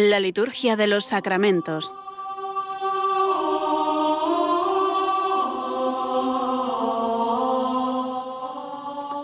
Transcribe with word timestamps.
La 0.00 0.20
liturgia 0.20 0.76
de 0.76 0.86
los 0.86 1.06
sacramentos. 1.06 1.92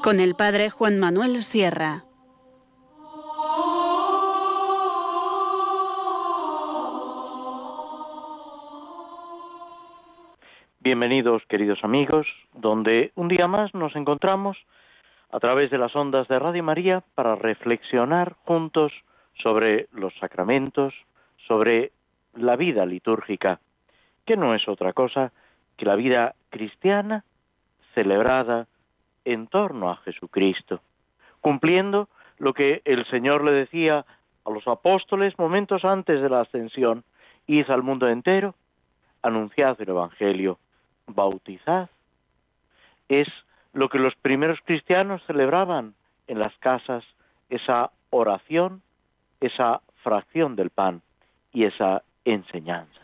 Con 0.03 0.19
el 0.19 0.35
Padre 0.35 0.71
Juan 0.71 0.99
Manuel 0.99 1.45
Sierra. 1.45 2.03
Bienvenidos 10.81 11.45
queridos 11.49 11.79
amigos, 11.85 12.27
donde 12.53 13.13
un 13.15 13.29
día 13.29 13.47
más 13.47 13.73
nos 13.75 13.95
encontramos 13.95 14.57
a 15.31 15.39
través 15.39 15.71
de 15.71 15.79
las 15.79 15.95
ondas 15.95 16.27
de 16.27 16.37
Radio 16.41 16.65
María 16.65 17.05
para 17.15 17.37
reflexionar 17.37 18.35
juntos 18.45 18.91
sobre 19.43 19.89
los 19.93 20.15
sacramentos, 20.19 20.95
sobre 21.47 21.93
la 22.35 22.57
vida 22.57 22.87
litúrgica, 22.87 23.61
que 24.25 24.37
no 24.37 24.55
es 24.55 24.69
otra 24.69 24.93
cosa 24.93 25.33
que 25.77 25.85
la 25.85 25.97
vida 25.97 26.35
cristiana 26.51 27.25
celebrada 27.95 28.67
en 29.25 29.47
torno 29.47 29.91
a 29.91 29.97
Jesucristo, 29.97 30.81
cumpliendo 31.41 32.09
lo 32.39 32.53
que 32.53 32.83
el 32.85 33.07
Señor 33.07 33.45
le 33.45 33.53
decía 33.53 34.05
a 34.45 34.51
los 34.51 34.67
apóstoles 34.69 35.39
momentos 35.39 35.85
antes 35.85 36.21
de 36.21 36.29
la 36.29 36.41
ascensión, 36.41 37.05
id 37.47 37.71
al 37.71 37.83
mundo 37.83 38.09
entero, 38.09 38.55
anunciad 39.23 39.81
el 39.81 39.89
Evangelio, 39.89 40.59
bautizad. 41.07 41.89
Es 43.09 43.29
lo 43.73 43.89
que 43.89 43.99
los 43.99 44.15
primeros 44.17 44.59
cristianos 44.65 45.23
celebraban 45.27 45.95
en 46.27 46.39
las 46.39 46.57
casas, 46.59 47.05
esa 47.49 47.91
oración, 48.11 48.83
esa 49.41 49.81
fracción 50.03 50.57
del 50.57 50.71
pan 50.71 51.03
y 51.53 51.65
esa 51.65 52.03
enseñanza. 52.25 53.01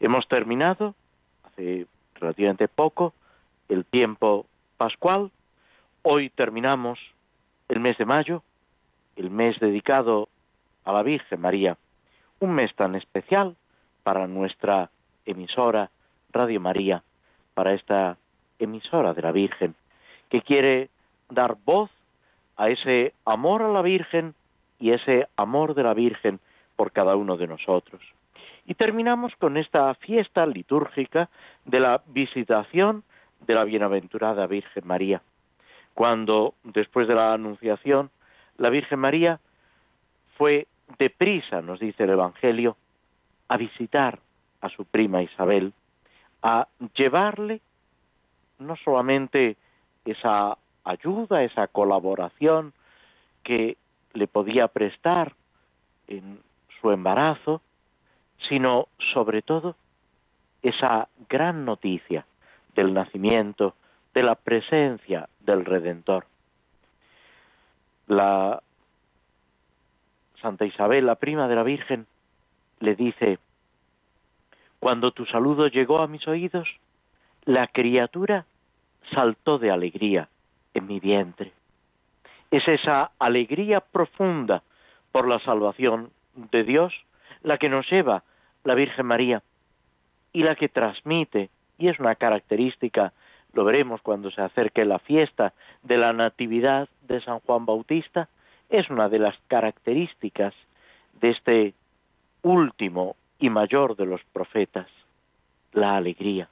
Hemos 0.00 0.26
terminado 0.28 0.94
hace 1.44 1.86
relativamente 2.14 2.68
poco 2.68 3.14
el 3.68 3.84
tiempo 3.84 4.46
pascual. 4.76 5.30
Hoy 6.02 6.30
terminamos 6.30 6.98
el 7.68 7.80
mes 7.80 7.98
de 7.98 8.04
mayo, 8.04 8.42
el 9.16 9.30
mes 9.30 9.58
dedicado 9.58 10.28
a 10.84 10.92
la 10.92 11.02
Virgen 11.02 11.40
María, 11.40 11.76
un 12.40 12.52
mes 12.52 12.74
tan 12.74 12.94
especial 12.94 13.56
para 14.02 14.26
nuestra 14.26 14.90
emisora 15.26 15.90
Radio 16.32 16.60
María, 16.60 17.02
para 17.54 17.74
esta 17.74 18.16
emisora 18.58 19.12
de 19.12 19.22
la 19.22 19.32
Virgen, 19.32 19.74
que 20.30 20.42
quiere 20.42 20.88
dar 21.28 21.56
voz 21.64 21.90
a 22.56 22.70
ese 22.70 23.12
amor 23.24 23.62
a 23.62 23.68
la 23.68 23.82
Virgen 23.82 24.34
y 24.78 24.92
ese 24.92 25.28
amor 25.36 25.74
de 25.74 25.82
la 25.82 25.94
Virgen 25.94 26.40
por 26.76 26.92
cada 26.92 27.16
uno 27.16 27.36
de 27.36 27.46
nosotros. 27.46 28.00
Y 28.66 28.74
terminamos 28.74 29.34
con 29.36 29.56
esta 29.56 29.94
fiesta 29.94 30.46
litúrgica 30.46 31.28
de 31.64 31.80
la 31.80 32.02
visitación 32.06 33.02
de 33.46 33.54
la 33.54 33.64
bienaventurada 33.64 34.46
Virgen 34.46 34.86
María, 34.86 35.22
cuando 35.94 36.54
después 36.64 37.08
de 37.08 37.14
la 37.14 37.32
Anunciación 37.32 38.10
la 38.58 38.70
Virgen 38.70 38.98
María 38.98 39.40
fue 40.36 40.66
deprisa, 40.98 41.62
nos 41.62 41.80
dice 41.80 42.04
el 42.04 42.10
Evangelio, 42.10 42.76
a 43.48 43.56
visitar 43.56 44.18
a 44.60 44.68
su 44.68 44.84
prima 44.84 45.22
Isabel, 45.22 45.72
a 46.42 46.68
llevarle 46.94 47.60
no 48.58 48.76
solamente 48.76 49.56
esa 50.04 50.58
ayuda, 50.84 51.42
esa 51.42 51.68
colaboración 51.68 52.72
que 53.42 53.76
le 54.12 54.26
podía 54.26 54.68
prestar 54.68 55.34
en 56.06 56.40
su 56.80 56.90
embarazo, 56.90 57.60
sino 58.48 58.88
sobre 59.12 59.42
todo 59.42 59.76
esa 60.62 61.08
gran 61.28 61.64
noticia 61.64 62.24
del 62.74 62.94
nacimiento, 62.94 63.74
de 64.14 64.22
la 64.22 64.34
presencia 64.34 65.28
del 65.40 65.64
Redentor. 65.64 66.26
La 68.06 68.62
Santa 70.40 70.64
Isabel, 70.64 71.06
la 71.06 71.16
prima 71.16 71.48
de 71.48 71.54
la 71.54 71.62
Virgen, 71.62 72.06
le 72.80 72.94
dice, 72.94 73.38
cuando 74.78 75.10
tu 75.10 75.26
saludo 75.26 75.66
llegó 75.66 75.98
a 76.00 76.06
mis 76.06 76.26
oídos, 76.28 76.68
la 77.44 77.66
criatura 77.66 78.46
saltó 79.12 79.58
de 79.58 79.70
alegría 79.70 80.28
en 80.74 80.86
mi 80.86 81.00
vientre. 81.00 81.52
Es 82.50 82.66
esa 82.66 83.10
alegría 83.18 83.80
profunda 83.80 84.62
por 85.12 85.28
la 85.28 85.38
salvación 85.40 86.10
de 86.34 86.64
Dios 86.64 86.94
la 87.42 87.58
que 87.58 87.68
nos 87.68 87.88
lleva 87.90 88.22
la 88.64 88.74
Virgen 88.74 89.06
María 89.06 89.42
y 90.32 90.42
la 90.42 90.54
que 90.54 90.68
transmite, 90.68 91.50
y 91.78 91.88
es 91.88 91.98
una 91.98 92.14
característica, 92.14 93.12
lo 93.52 93.64
veremos 93.64 94.02
cuando 94.02 94.30
se 94.30 94.42
acerque 94.42 94.84
la 94.84 94.98
fiesta 94.98 95.52
de 95.82 95.96
la 95.96 96.12
Natividad 96.12 96.88
de 97.02 97.20
San 97.20 97.40
Juan 97.40 97.66
Bautista, 97.66 98.28
es 98.68 98.90
una 98.90 99.08
de 99.08 99.18
las 99.18 99.36
características 99.48 100.54
de 101.20 101.30
este 101.30 101.74
último 102.42 103.16
y 103.38 103.50
mayor 103.50 103.96
de 103.96 104.06
los 104.06 104.22
profetas, 104.32 104.88
la 105.72 105.96
alegría. 105.96 106.48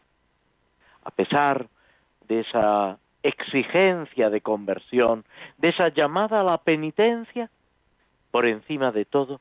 A 1.04 1.10
pesar 1.10 1.66
de 2.26 2.40
esa 2.40 2.98
exigencia 3.28 4.30
de 4.30 4.40
conversión, 4.40 5.24
de 5.58 5.68
esa 5.68 5.88
llamada 5.88 6.40
a 6.40 6.44
la 6.44 6.58
penitencia, 6.58 7.50
por 8.30 8.46
encima 8.46 8.92
de 8.92 9.04
todo 9.04 9.40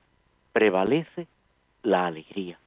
prevalece 0.53 1.27
la 1.83 2.07
alegría. 2.07 2.57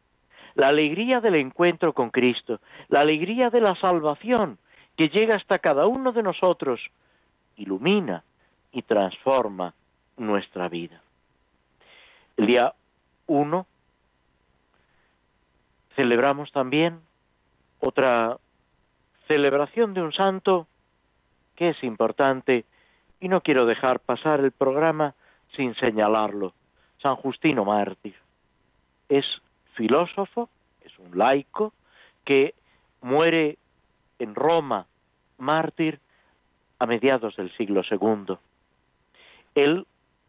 La 0.54 0.68
alegría 0.68 1.20
del 1.20 1.36
encuentro 1.36 1.92
con 1.92 2.10
Cristo, 2.10 2.60
la 2.88 3.00
alegría 3.00 3.50
de 3.50 3.60
la 3.60 3.74
salvación 3.76 4.58
que 4.96 5.08
llega 5.08 5.36
hasta 5.36 5.58
cada 5.58 5.86
uno 5.86 6.12
de 6.12 6.22
nosotros, 6.22 6.80
ilumina 7.56 8.24
y 8.72 8.82
transforma 8.82 9.74
nuestra 10.16 10.68
vida. 10.68 11.00
El 12.36 12.46
día 12.46 12.74
1 13.26 13.66
celebramos 15.94 16.52
también 16.52 17.00
otra 17.80 18.38
celebración 19.28 19.94
de 19.94 20.02
un 20.02 20.12
santo 20.12 20.66
que 21.58 21.70
es 21.70 21.82
importante 21.82 22.64
y 23.18 23.28
no 23.28 23.40
quiero 23.40 23.66
dejar 23.66 23.98
pasar 23.98 24.38
el 24.38 24.52
programa 24.52 25.16
sin 25.56 25.74
señalarlo. 25.74 26.54
San 27.02 27.16
Justino 27.16 27.64
Mártir 27.64 28.14
es 29.08 29.26
filósofo, 29.74 30.48
es 30.82 30.96
un 31.00 31.18
laico 31.18 31.72
que 32.24 32.54
muere 33.02 33.58
en 34.20 34.36
Roma, 34.36 34.86
mártir, 35.36 35.98
a 36.78 36.86
mediados 36.86 37.34
del 37.34 37.50
siglo 37.56 37.82
II. 37.90 38.36
Él, 39.56 39.84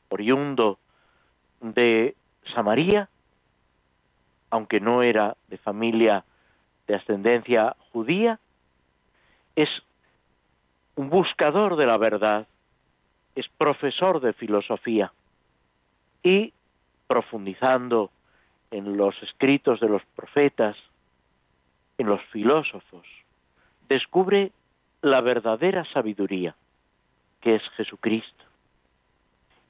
oriundo 0.09 0.79
de 1.61 2.15
Samaria, 2.55 3.07
aunque 4.49 4.79
no 4.79 5.03
era 5.03 5.37
de 5.47 5.59
familia 5.59 6.25
de 6.87 6.95
ascendencia 6.95 7.75
judía, 7.91 8.39
es 9.55 9.69
un 10.95 11.09
buscador 11.09 11.75
de 11.75 11.85
la 11.85 11.97
verdad, 11.97 12.47
es 13.35 13.47
profesor 13.57 14.19
de 14.19 14.33
filosofía 14.33 15.11
y 16.23 16.53
profundizando 17.07 18.11
en 18.71 18.97
los 18.97 19.15
escritos 19.23 19.79
de 19.79 19.89
los 19.89 20.03
profetas, 20.15 20.75
en 21.97 22.07
los 22.07 22.21
filósofos, 22.25 23.05
descubre 23.87 24.51
la 25.01 25.21
verdadera 25.21 25.85
sabiduría, 25.85 26.55
que 27.41 27.55
es 27.55 27.63
Jesucristo. 27.77 28.43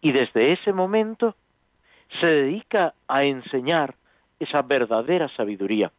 Y 0.02 0.12
desde 0.12 0.54
ese 0.54 0.74
momento 0.74 1.36
se 2.20 2.28
dedica 2.28 2.94
a 3.08 3.24
enseñar 3.24 3.96
esa 4.40 4.62
verdadera 4.62 5.30
sabiduría. 5.30 5.92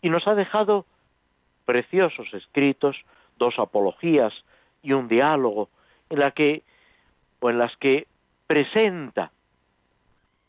Y 0.00 0.10
nos 0.10 0.26
ha 0.26 0.34
dejado 0.34 0.86
preciosos 1.64 2.32
escritos 2.32 2.96
dos 3.38 3.58
apologías 3.58 4.32
y 4.82 4.92
un 4.92 5.08
diálogo 5.08 5.68
en 6.10 6.20
la 6.20 6.30
que 6.30 6.62
o 7.40 7.50
en 7.50 7.58
las 7.58 7.76
que 7.76 8.06
presenta 8.46 9.30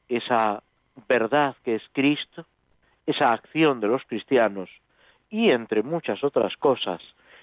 esa 0.07 0.63
verdad 1.07 1.55
que 1.63 1.75
es 1.75 1.83
Cristo, 1.91 2.45
esa 3.05 3.31
acción 3.31 3.79
de 3.79 3.87
los 3.87 4.03
cristianos 4.05 4.69
y 5.29 5.49
entre 5.49 5.83
muchas 5.83 6.23
otras 6.23 6.55
cosas 6.57 7.01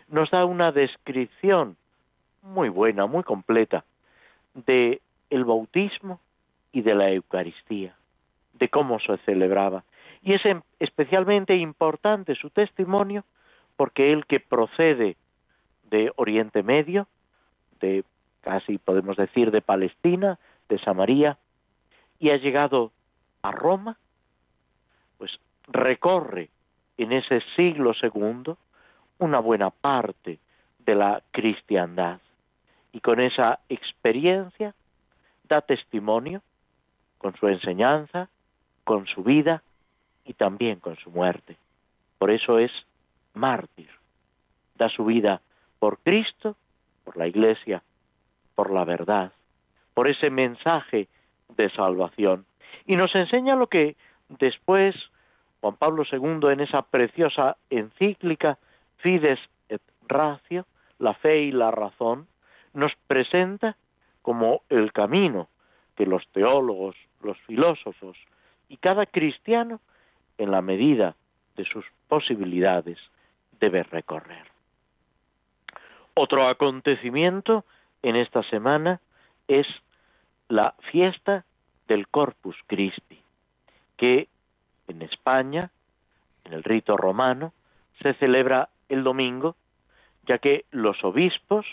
nos 0.08 0.30
da 0.30 0.44
una 0.44 0.72
descripción 0.72 1.76
muy 2.42 2.68
buena, 2.68 3.06
muy 3.06 3.22
completa 3.22 3.84
de 4.54 5.00
el 5.30 5.44
bautismo 5.44 6.20
y 6.72 6.82
de 6.82 6.94
la 6.94 7.10
Eucaristía, 7.10 7.94
de 8.54 8.68
cómo 8.68 9.00
se 9.00 9.16
celebraba. 9.18 9.84
Y 10.22 10.34
es 10.34 10.42
especialmente 10.78 11.56
importante 11.56 12.34
su 12.34 12.50
testimonio 12.50 13.24
porque 13.76 14.12
él 14.12 14.26
que 14.26 14.40
procede 14.40 15.16
de 15.90 16.12
Oriente 16.16 16.62
Medio, 16.62 17.06
de 17.80 18.04
casi 18.40 18.78
podemos 18.78 19.16
decir 19.16 19.50
de 19.50 19.62
Palestina, 19.62 20.38
de 20.68 20.78
Samaria, 20.78 21.38
y 22.18 22.30
ha 22.30 22.36
llegado 22.36 22.92
a 23.42 23.50
Roma, 23.50 23.98
pues 25.18 25.38
recorre 25.66 26.50
en 26.96 27.12
ese 27.12 27.42
siglo 27.56 27.94
segundo 27.94 28.58
una 29.18 29.40
buena 29.40 29.70
parte 29.70 30.38
de 30.78 30.94
la 30.94 31.22
cristiandad 31.30 32.20
y 32.92 33.00
con 33.00 33.20
esa 33.20 33.60
experiencia 33.68 34.74
da 35.48 35.60
testimonio 35.60 36.42
con 37.18 37.34
su 37.36 37.48
enseñanza, 37.48 38.28
con 38.84 39.06
su 39.06 39.22
vida 39.22 39.62
y 40.24 40.34
también 40.34 40.78
con 40.78 40.96
su 40.96 41.10
muerte. 41.10 41.56
Por 42.18 42.30
eso 42.30 42.58
es 42.58 42.70
mártir. 43.32 43.88
Da 44.76 44.88
su 44.88 45.04
vida 45.04 45.40
por 45.84 45.98
Cristo, 45.98 46.56
por 47.04 47.18
la 47.18 47.26
Iglesia, 47.26 47.82
por 48.54 48.70
la 48.70 48.86
verdad, 48.86 49.32
por 49.92 50.08
ese 50.08 50.30
mensaje 50.30 51.08
de 51.58 51.68
salvación. 51.68 52.46
Y 52.86 52.96
nos 52.96 53.14
enseña 53.14 53.54
lo 53.54 53.66
que 53.66 53.94
después 54.30 54.94
Juan 55.60 55.76
Pablo 55.76 56.04
II 56.10 56.50
en 56.50 56.60
esa 56.60 56.80
preciosa 56.80 57.58
encíclica 57.68 58.56
Fides 58.96 59.38
et 59.68 59.82
Ratio, 60.08 60.64
la 60.98 61.12
fe 61.12 61.42
y 61.42 61.52
la 61.52 61.70
razón, 61.70 62.28
nos 62.72 62.92
presenta 63.06 63.76
como 64.22 64.62
el 64.70 64.90
camino 64.90 65.48
que 65.96 66.06
los 66.06 66.26
teólogos, 66.28 66.96
los 67.22 67.38
filósofos 67.40 68.16
y 68.70 68.78
cada 68.78 69.04
cristiano, 69.04 69.82
en 70.38 70.50
la 70.50 70.62
medida 70.62 71.14
de 71.56 71.66
sus 71.66 71.84
posibilidades, 72.08 72.96
debe 73.60 73.82
recorrer. 73.82 74.53
Otro 76.14 76.46
acontecimiento 76.46 77.64
en 78.02 78.14
esta 78.14 78.44
semana 78.44 79.00
es 79.48 79.66
la 80.48 80.74
fiesta 80.92 81.44
del 81.88 82.06
Corpus 82.06 82.56
Christi, 82.68 83.20
que 83.96 84.28
en 84.86 85.02
España, 85.02 85.70
en 86.44 86.52
el 86.52 86.62
rito 86.62 86.96
romano, 86.96 87.52
se 88.00 88.14
celebra 88.14 88.68
el 88.88 89.02
domingo, 89.02 89.56
ya 90.26 90.38
que 90.38 90.64
los 90.70 91.02
obispos, 91.02 91.66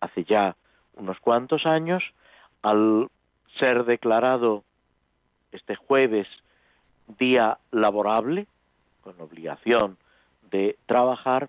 hace 0.00 0.22
ya 0.24 0.56
unos 0.94 1.18
cuantos 1.18 1.66
años, 1.66 2.04
al 2.62 3.08
ser 3.58 3.84
declarado 3.84 4.62
este 5.50 5.74
jueves 5.74 6.28
día 7.18 7.58
laborable, 7.72 8.46
con 9.02 9.20
obligación 9.20 9.96
de 10.50 10.78
trabajar, 10.86 11.48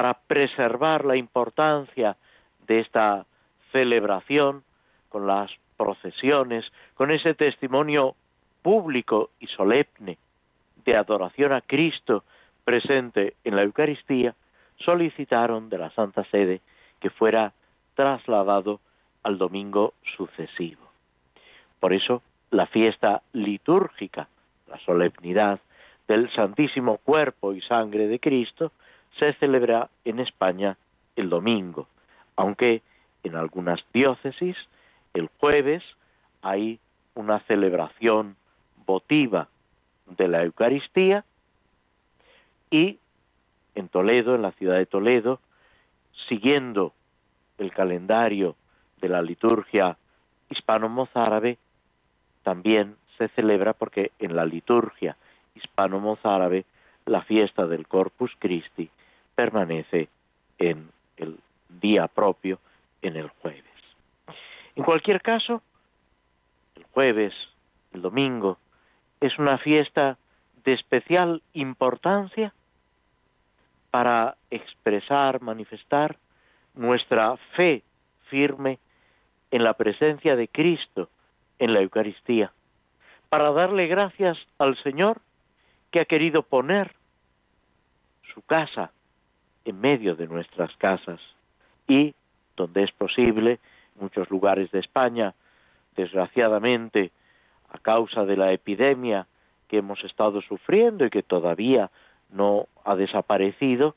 para 0.00 0.14
preservar 0.14 1.04
la 1.04 1.14
importancia 1.14 2.16
de 2.66 2.80
esta 2.80 3.26
celebración, 3.70 4.64
con 5.10 5.26
las 5.26 5.50
procesiones, 5.76 6.64
con 6.94 7.10
ese 7.10 7.34
testimonio 7.34 8.14
público 8.62 9.28
y 9.40 9.46
solemne 9.48 10.16
de 10.86 10.96
adoración 10.96 11.52
a 11.52 11.60
Cristo 11.60 12.24
presente 12.64 13.34
en 13.44 13.56
la 13.56 13.62
Eucaristía, 13.62 14.34
solicitaron 14.78 15.68
de 15.68 15.76
la 15.76 15.90
Santa 15.90 16.24
Sede 16.30 16.62
que 16.98 17.10
fuera 17.10 17.52
trasladado 17.94 18.80
al 19.22 19.36
domingo 19.36 19.92
sucesivo. 20.16 20.88
Por 21.78 21.92
eso, 21.92 22.22
la 22.50 22.66
fiesta 22.68 23.20
litúrgica, 23.34 24.28
la 24.66 24.78
solemnidad 24.78 25.60
del 26.08 26.32
Santísimo 26.32 26.96
Cuerpo 26.96 27.52
y 27.52 27.60
Sangre 27.60 28.08
de 28.08 28.18
Cristo, 28.18 28.72
se 29.18 29.32
celebra 29.34 29.90
en 30.04 30.20
España 30.20 30.76
el 31.16 31.28
domingo, 31.28 31.88
aunque 32.36 32.82
en 33.22 33.36
algunas 33.36 33.80
diócesis 33.92 34.56
el 35.14 35.28
jueves 35.38 35.82
hay 36.42 36.78
una 37.14 37.40
celebración 37.40 38.36
votiva 38.86 39.48
de 40.06 40.28
la 40.28 40.42
Eucaristía 40.42 41.24
y 42.70 42.98
en 43.74 43.88
Toledo, 43.88 44.34
en 44.34 44.42
la 44.42 44.52
ciudad 44.52 44.76
de 44.76 44.86
Toledo, 44.86 45.40
siguiendo 46.28 46.92
el 47.58 47.72
calendario 47.72 48.56
de 49.00 49.08
la 49.08 49.22
liturgia 49.22 49.96
hispano-mozárabe, 50.48 51.58
también 52.42 52.96
se 53.18 53.28
celebra 53.28 53.74
porque 53.74 54.12
en 54.18 54.34
la 54.34 54.44
liturgia 54.44 55.16
hispano-mozárabe 55.54 56.64
la 57.06 57.22
fiesta 57.22 57.66
del 57.66 57.86
Corpus 57.86 58.32
Christi 58.38 58.90
permanece 59.34 60.08
en 60.58 60.90
el 61.16 61.38
día 61.68 62.08
propio, 62.08 62.58
en 63.02 63.16
el 63.16 63.28
jueves. 63.28 63.64
En 64.76 64.84
cualquier 64.84 65.20
caso, 65.20 65.62
el 66.76 66.84
jueves, 66.92 67.34
el 67.92 68.02
domingo, 68.02 68.58
es 69.20 69.38
una 69.38 69.58
fiesta 69.58 70.18
de 70.64 70.72
especial 70.72 71.42
importancia 71.52 72.52
para 73.90 74.36
expresar, 74.50 75.40
manifestar 75.40 76.16
nuestra 76.74 77.36
fe 77.56 77.82
firme 78.28 78.78
en 79.50 79.64
la 79.64 79.74
presencia 79.74 80.36
de 80.36 80.48
Cristo 80.48 81.08
en 81.58 81.74
la 81.74 81.80
Eucaristía, 81.80 82.52
para 83.28 83.50
darle 83.50 83.86
gracias 83.86 84.38
al 84.58 84.76
Señor 84.82 85.20
que 85.90 86.00
ha 86.00 86.04
querido 86.04 86.42
poner 86.42 86.94
su 88.32 88.42
casa 88.42 88.92
en 89.70 89.80
medio 89.80 90.14
de 90.14 90.26
nuestras 90.26 90.74
casas 90.76 91.20
y, 91.88 92.14
donde 92.56 92.84
es 92.84 92.92
posible, 92.92 93.52
en 93.96 94.02
muchos 94.02 94.28
lugares 94.30 94.70
de 94.70 94.80
España, 94.80 95.34
desgraciadamente, 95.96 97.10
a 97.72 97.78
causa 97.78 98.24
de 98.24 98.36
la 98.36 98.52
epidemia 98.52 99.26
que 99.68 99.78
hemos 99.78 100.02
estado 100.04 100.42
sufriendo 100.42 101.04
y 101.04 101.10
que 101.10 101.22
todavía 101.22 101.90
no 102.30 102.66
ha 102.84 102.96
desaparecido, 102.96 103.94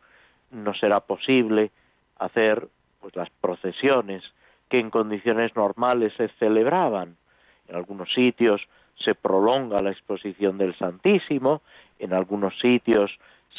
no 0.52 0.74
será 0.76 1.00
posible 1.00 1.72
hacer 2.20 2.68
pues 3.02 3.16
las 3.16 3.30
procesiones 3.42 4.24
que 4.70 4.80
en 4.80 4.92
condiciones 4.92 5.56
normales 5.56 6.14
se 6.16 6.30
celebraban. 6.40 7.18
En 7.68 7.76
algunos 7.76 8.14
sitios 8.14 8.62
se 8.96 9.16
prolonga 9.16 9.82
la 9.82 9.92
exposición 9.92 10.58
del 10.58 10.76
Santísimo, 10.76 11.62
en 12.00 12.14
algunos 12.14 12.58
sitios 12.60 13.12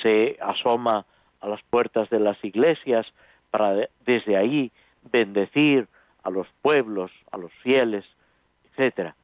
se 0.02 0.38
asoma 0.40 1.04
a 1.44 1.48
las 1.48 1.62
puertas 1.64 2.08
de 2.08 2.18
las 2.18 2.42
iglesias 2.42 3.06
para 3.50 3.88
desde 4.06 4.36
ahí 4.36 4.72
bendecir 5.12 5.86
a 6.22 6.30
los 6.30 6.48
pueblos, 6.62 7.10
a 7.30 7.36
los 7.36 7.52
fieles, 7.62 8.04
etcétera. 8.70 9.14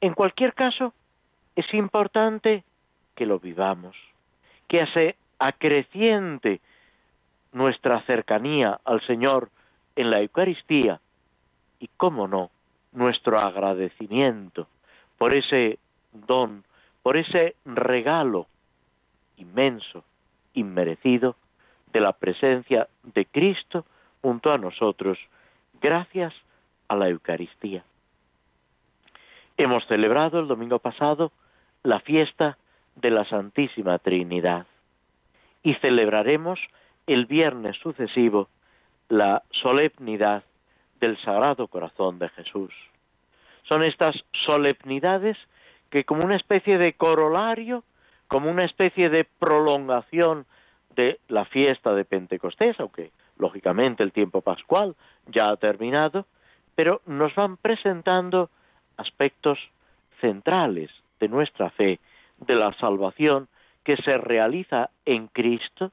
En 0.00 0.14
cualquier 0.14 0.54
caso, 0.54 0.94
es 1.54 1.72
importante 1.74 2.64
que 3.14 3.26
lo 3.26 3.38
vivamos, 3.38 3.94
que 4.66 4.86
se 4.94 5.16
acreciente 5.38 6.60
nuestra 7.52 8.00
cercanía 8.02 8.80
al 8.84 9.02
Señor 9.02 9.50
en 9.94 10.10
la 10.10 10.20
Eucaristía 10.22 11.00
y, 11.80 11.90
cómo 11.98 12.28
no, 12.28 12.50
nuestro 12.92 13.38
agradecimiento 13.38 14.68
por 15.18 15.34
ese 15.34 15.78
don, 16.12 16.64
por 17.02 17.18
ese 17.18 17.56
regalo 17.66 18.46
inmenso, 19.36 20.02
inmerecido, 20.54 21.36
de 21.92 22.00
la 22.00 22.12
presencia 22.12 22.88
de 23.02 23.26
Cristo 23.26 23.84
junto 24.22 24.52
a 24.52 24.58
nosotros, 24.58 25.18
gracias 25.80 26.34
a 26.88 26.96
la 26.96 27.08
Eucaristía. 27.08 27.84
Hemos 29.56 29.86
celebrado 29.86 30.40
el 30.40 30.48
domingo 30.48 30.78
pasado 30.78 31.32
la 31.82 32.00
fiesta 32.00 32.58
de 32.96 33.10
la 33.10 33.24
Santísima 33.24 33.98
Trinidad 33.98 34.66
y 35.62 35.74
celebraremos 35.74 36.58
el 37.06 37.26
viernes 37.26 37.76
sucesivo 37.78 38.48
la 39.08 39.42
solemnidad 39.50 40.44
del 41.00 41.18
Sagrado 41.18 41.68
Corazón 41.68 42.18
de 42.18 42.28
Jesús. 42.30 42.72
Son 43.64 43.82
estas 43.82 44.24
solemnidades 44.46 45.36
que 45.90 46.04
como 46.04 46.24
una 46.24 46.36
especie 46.36 46.78
de 46.78 46.92
corolario, 46.94 47.84
como 48.26 48.50
una 48.50 48.64
especie 48.64 49.08
de 49.08 49.24
prolongación 49.24 50.46
la 51.28 51.44
fiesta 51.44 51.94
de 51.94 52.04
Pentecostés, 52.04 52.78
aunque 52.80 53.12
lógicamente 53.38 54.02
el 54.02 54.12
tiempo 54.12 54.40
pascual 54.40 54.96
ya 55.26 55.50
ha 55.50 55.56
terminado, 55.56 56.26
pero 56.74 57.02
nos 57.06 57.34
van 57.34 57.56
presentando 57.56 58.50
aspectos 58.96 59.58
centrales 60.20 60.90
de 61.20 61.28
nuestra 61.28 61.70
fe, 61.70 62.00
de 62.38 62.54
la 62.54 62.72
salvación 62.74 63.48
que 63.84 63.96
se 63.96 64.16
realiza 64.18 64.90
en 65.04 65.28
Cristo, 65.28 65.92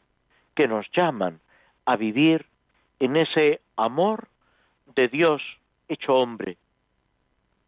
que 0.55 0.67
nos 0.67 0.89
llaman 0.91 1.39
a 1.85 1.95
vivir 1.95 2.45
en 2.99 3.15
ese 3.15 3.61
amor 3.75 4.27
de 4.95 5.07
Dios 5.07 5.41
hecho 5.87 6.15
hombre, 6.15 6.57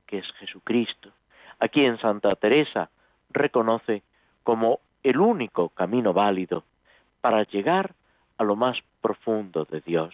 que 0.05 0.19
es 0.19 0.31
Jesucristo, 0.39 1.11
a 1.59 1.67
quien 1.67 1.99
Santa 1.99 2.35
Teresa 2.35 2.89
reconoce 3.29 4.03
como 4.43 4.79
el 5.03 5.19
único 5.19 5.69
camino 5.69 6.13
válido 6.13 6.63
para 7.21 7.43
llegar 7.43 7.93
a 8.37 8.43
lo 8.43 8.55
más 8.55 8.77
profundo 9.01 9.65
de 9.65 9.81
Dios. 9.81 10.13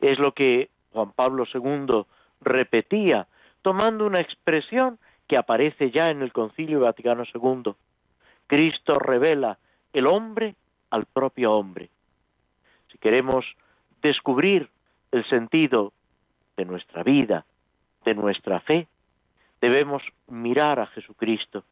Es 0.00 0.18
lo 0.18 0.32
que 0.32 0.70
Juan 0.92 1.12
Pablo 1.12 1.44
II 1.52 2.04
repetía, 2.40 3.26
tomando 3.62 4.06
una 4.06 4.20
expresión 4.20 4.98
que 5.26 5.36
aparece 5.36 5.90
ya 5.90 6.10
en 6.10 6.22
el 6.22 6.32
Concilio 6.32 6.80
Vaticano 6.80 7.24
II. 7.32 7.74
Cristo 8.46 8.98
revela 8.98 9.58
el 9.92 10.06
hombre 10.06 10.54
al 10.90 11.06
propio 11.06 11.52
hombre. 11.52 11.88
Si 12.92 12.98
queremos 12.98 13.44
descubrir 14.02 14.68
el 15.10 15.24
sentido 15.28 15.92
de 16.56 16.64
nuestra 16.64 17.02
vida, 17.02 17.44
de 18.04 18.14
nuestra 18.14 18.60
fe, 18.60 18.86
debemos 19.60 20.02
mirar 20.28 20.78
a 20.78 20.86
Jesucristo, 20.86 21.64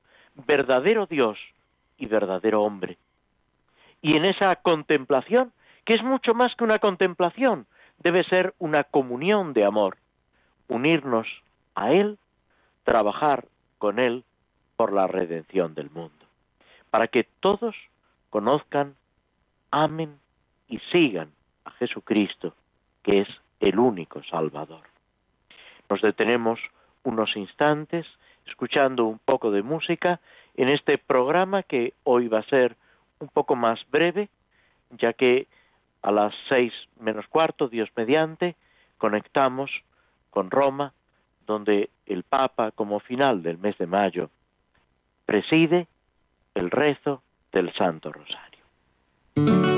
verdadero 0.46 1.06
Dios 1.06 1.38
y 1.98 2.06
verdadero 2.06 2.62
hombre. 2.62 2.96
Y 4.02 4.16
en 4.16 4.24
esa 4.24 4.56
contemplación, 4.56 5.52
que 5.84 5.94
es 5.94 6.02
mucho 6.02 6.34
más 6.34 6.54
que 6.56 6.64
una 6.64 6.78
contemplación, 6.78 7.66
debe 7.98 8.24
ser 8.24 8.54
una 8.58 8.84
comunión 8.84 9.52
de 9.52 9.64
amor, 9.64 9.96
unirnos 10.68 11.28
a 11.74 11.92
Él, 11.92 12.18
trabajar 12.84 13.46
con 13.78 13.98
Él 13.98 14.24
por 14.76 14.92
la 14.92 15.06
redención 15.06 15.74
del 15.74 15.90
mundo, 15.90 16.26
para 16.90 17.06
que 17.06 17.28
todos 17.40 17.76
conozcan, 18.30 18.96
amen 19.70 20.18
y 20.68 20.78
sigan 20.90 21.30
a 21.64 21.70
Jesucristo, 21.72 22.54
que 23.02 23.20
es 23.20 23.28
el 23.60 23.78
único 23.78 24.22
Salvador. 24.24 24.82
Nos 25.88 26.02
detenemos 26.02 26.58
unos 27.04 27.36
instantes 27.36 28.06
escuchando 28.46 29.04
un 29.04 29.18
poco 29.18 29.50
de 29.50 29.62
música 29.62 30.20
en 30.56 30.68
este 30.68 30.98
programa 30.98 31.62
que 31.62 31.94
hoy 32.04 32.28
va 32.28 32.40
a 32.40 32.44
ser 32.44 32.76
un 33.22 33.28
poco 33.28 33.54
más 33.54 33.80
breve, 33.90 34.28
ya 34.90 35.12
que 35.12 35.46
a 36.02 36.10
las 36.10 36.34
seis 36.48 36.72
menos 37.00 37.26
cuarto, 37.28 37.68
Dios 37.68 37.88
mediante, 37.96 38.56
conectamos 38.98 39.70
con 40.30 40.50
Roma, 40.50 40.92
donde 41.46 41.90
el 42.06 42.24
Papa, 42.24 42.72
como 42.72 43.00
final 43.00 43.42
del 43.42 43.58
mes 43.58 43.78
de 43.78 43.86
mayo, 43.86 44.30
preside 45.24 45.86
el 46.54 46.70
rezo 46.70 47.22
del 47.52 47.72
Santo 47.74 48.12
Rosario. 48.12 49.71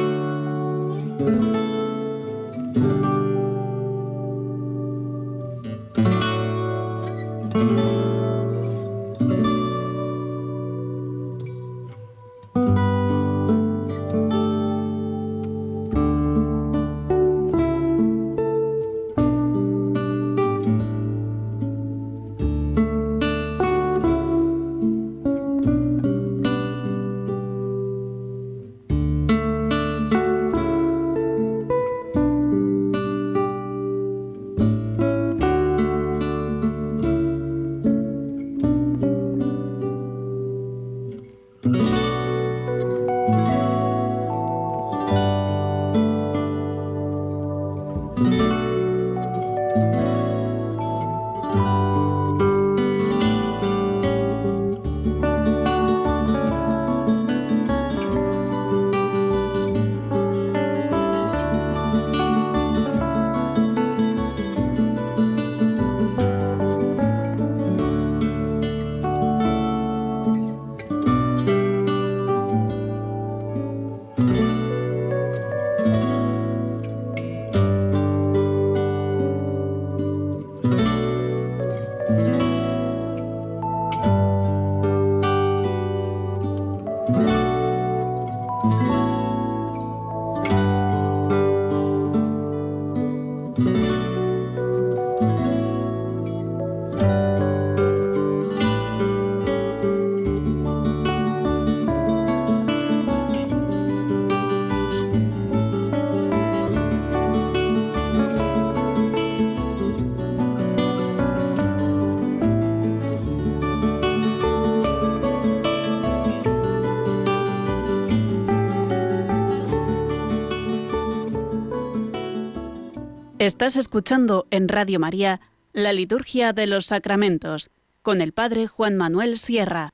Estás 123.44 123.76
escuchando 123.76 124.46
en 124.50 124.68
Radio 124.68 124.98
María 124.98 125.38
la 125.74 125.92
Liturgia 125.92 126.54
de 126.54 126.66
los 126.66 126.86
Sacramentos 126.86 127.70
con 128.00 128.22
el 128.22 128.32
Padre 128.32 128.66
Juan 128.68 128.96
Manuel 128.96 129.36
Sierra. 129.36 129.90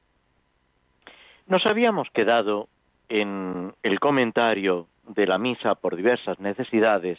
Nos 1.48 1.66
habíamos 1.66 2.08
quedado 2.10 2.68
en 3.08 3.74
el 3.82 3.98
comentario 3.98 4.86
de 5.08 5.26
la 5.26 5.38
misa 5.38 5.74
por 5.74 5.96
diversas 5.96 6.38
necesidades, 6.38 7.18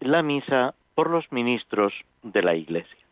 la 0.00 0.22
misa 0.22 0.74
por 0.94 1.08
los 1.08 1.32
ministros 1.32 1.94
de 2.22 2.42
la 2.42 2.54
Iglesia. 2.54 3.06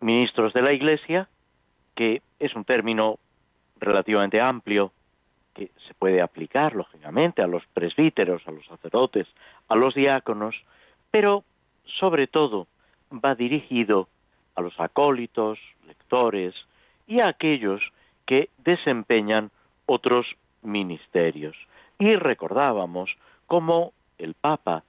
Ministros 0.00 0.52
de 0.52 0.60
la 0.60 0.74
Iglesia, 0.74 1.26
que 1.94 2.20
es 2.38 2.54
un 2.54 2.66
término 2.66 3.18
relativamente 3.80 4.42
amplio, 4.42 4.92
que 5.54 5.70
se 5.86 5.94
puede 5.94 6.20
aplicar, 6.20 6.74
lógicamente, 6.74 7.42
a 7.42 7.46
los 7.46 7.64
presbíteros, 7.74 8.46
a 8.46 8.50
los 8.50 8.66
sacerdotes, 8.66 9.26
a 9.68 9.76
los 9.76 9.94
diáconos, 9.94 10.56
pero 11.10 11.44
sobre 11.84 12.26
todo 12.26 12.66
va 13.12 13.34
dirigido 13.34 14.08
a 14.54 14.62
los 14.62 14.78
acólitos, 14.80 15.58
lectores 15.86 16.54
y 17.06 17.20
a 17.20 17.28
aquellos 17.28 17.82
que 18.26 18.48
desempeñan 18.58 19.50
otros 19.86 20.26
ministerios. 20.62 21.56
Y 21.98 22.16
recordábamos 22.16 23.10
cómo 23.46 23.92
el 24.18 24.34
Papa 24.34 24.84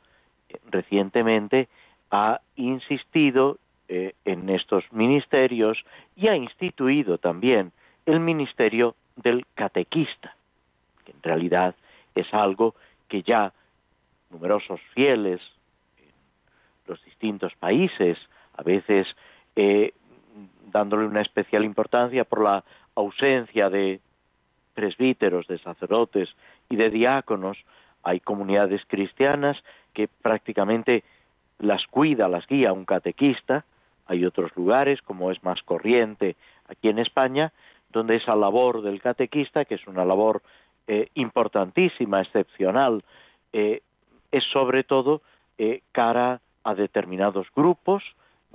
eh, 0.49 0.57
recientemente 0.69 1.67
ha 2.11 2.39
insistido 2.55 3.57
eh, 3.89 4.13
en 4.23 4.49
estos 4.49 4.85
ministerios 4.93 5.83
y 6.15 6.29
ha 6.29 6.35
instituido 6.35 7.17
también 7.17 7.71
el 8.05 8.19
ministerio 8.19 8.95
del 9.15 9.45
catequista 9.55 10.35
realidad 11.23 11.75
es 12.15 12.31
algo 12.33 12.75
que 13.07 13.23
ya 13.23 13.53
numerosos 14.29 14.81
fieles 14.93 15.41
en 15.97 16.11
los 16.87 17.03
distintos 17.05 17.53
países, 17.55 18.17
a 18.57 18.63
veces 18.63 19.07
eh, 19.55 19.93
dándole 20.71 21.05
una 21.05 21.21
especial 21.21 21.63
importancia 21.63 22.23
por 22.23 22.43
la 22.43 22.63
ausencia 22.95 23.69
de 23.69 23.99
presbíteros, 24.73 25.47
de 25.47 25.59
sacerdotes 25.59 26.29
y 26.69 26.75
de 26.75 26.89
diáconos, 26.89 27.57
hay 28.01 28.19
comunidades 28.19 28.81
cristianas 28.87 29.63
que 29.93 30.07
prácticamente 30.07 31.03
las 31.59 31.85
cuida, 31.87 32.27
las 32.27 32.45
guía 32.47 32.73
un 32.73 32.85
catequista, 32.85 33.65
hay 34.07 34.25
otros 34.25 34.51
lugares, 34.55 35.01
como 35.01 35.31
es 35.31 35.41
más 35.43 35.61
corriente 35.63 36.35
aquí 36.67 36.89
en 36.89 36.99
España, 36.99 37.53
donde 37.91 38.15
esa 38.15 38.35
labor 38.35 38.81
del 38.81 39.01
catequista, 39.01 39.65
que 39.65 39.75
es 39.75 39.87
una 39.87 40.03
labor 40.03 40.41
eh, 40.87 41.09
importantísima, 41.15 42.21
excepcional, 42.21 43.03
eh, 43.53 43.81
es 44.31 44.43
sobre 44.51 44.83
todo 44.83 45.21
eh, 45.57 45.81
cara 45.91 46.41
a 46.63 46.75
determinados 46.75 47.47
grupos, 47.55 48.03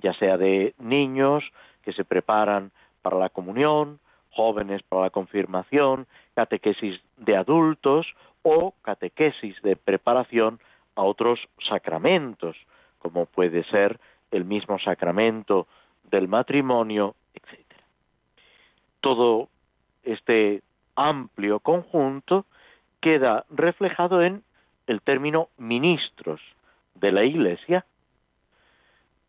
ya 0.03 0.13
sea 0.15 0.37
de 0.37 0.75
niños 0.79 1.45
que 1.83 1.93
se 1.93 2.05
preparan 2.05 2.71
para 3.03 3.17
la 3.17 3.29
comunión, 3.29 3.99
jóvenes 4.31 4.83
para 4.83 5.03
la 5.03 5.11
confirmación, 5.11 6.07
catequesis 6.35 7.01
de 7.17 7.37
adultos 7.37 8.07
o 8.43 8.75
catequesis 8.83 9.61
de 9.63 9.77
preparación 9.77 10.61
a 10.95 11.03
otros 11.03 11.41
sacramentos, 11.69 12.57
como 12.99 13.27
puede 13.27 13.65
ser 13.65 13.99
el 14.31 14.45
mismo 14.45 14.79
sacramento 14.79 15.67
del 16.11 16.29
matrimonio, 16.29 17.15
etc. 17.35 17.65
Todo 19.01 19.49
este 20.03 20.63
amplio 20.99 21.61
conjunto 21.61 22.45
queda 23.01 23.45
reflejado 23.51 24.21
en 24.23 24.43
el 24.89 25.01
término 25.01 25.49
ministros 25.57 26.41
de 26.97 27.13
la 27.13 27.25
Iglesia, 27.25 27.85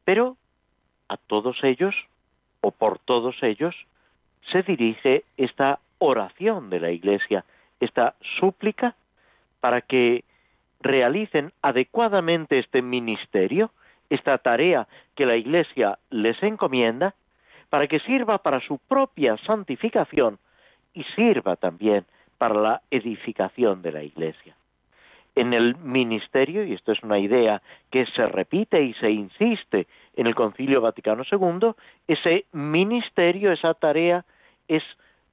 pero 0.03 0.35
a 1.07 1.17
todos 1.17 1.63
ellos, 1.63 1.95
o 2.61 2.71
por 2.71 2.97
todos 2.97 3.35
ellos, 3.43 3.75
se 4.51 4.63
dirige 4.63 5.23
esta 5.37 5.79
oración 5.99 6.71
de 6.71 6.79
la 6.79 6.91
Iglesia, 6.91 7.45
esta 7.79 8.15
súplica 8.39 8.95
para 9.59 9.81
que 9.81 10.23
realicen 10.81 11.53
adecuadamente 11.61 12.57
este 12.57 12.81
ministerio, 12.81 13.71
esta 14.09 14.39
tarea 14.39 14.87
que 15.15 15.27
la 15.27 15.35
Iglesia 15.35 15.99
les 16.09 16.41
encomienda, 16.41 17.13
para 17.69 17.85
que 17.87 17.99
sirva 17.99 18.39
para 18.39 18.59
su 18.61 18.79
propia 18.79 19.37
santificación 19.45 20.39
y 20.93 21.03
sirva 21.15 21.55
también 21.55 22.05
para 22.37 22.55
la 22.55 22.81
edificación 22.89 23.81
de 23.81 23.91
la 23.91 24.03
Iglesia. 24.03 24.55
En 25.35 25.53
el 25.53 25.75
ministerio, 25.77 26.63
y 26.63 26.73
esto 26.73 26.91
es 26.91 27.03
una 27.03 27.19
idea 27.19 27.61
que 27.91 28.05
se 28.07 28.25
repite 28.25 28.81
y 28.81 28.93
se 28.95 29.11
insiste 29.11 29.87
en 30.15 30.27
el 30.27 30.35
Concilio 30.35 30.81
Vaticano 30.81 31.23
II, 31.29 31.71
ese 32.07 32.45
ministerio, 32.51 33.51
esa 33.51 33.73
tarea 33.73 34.25
es 34.67 34.83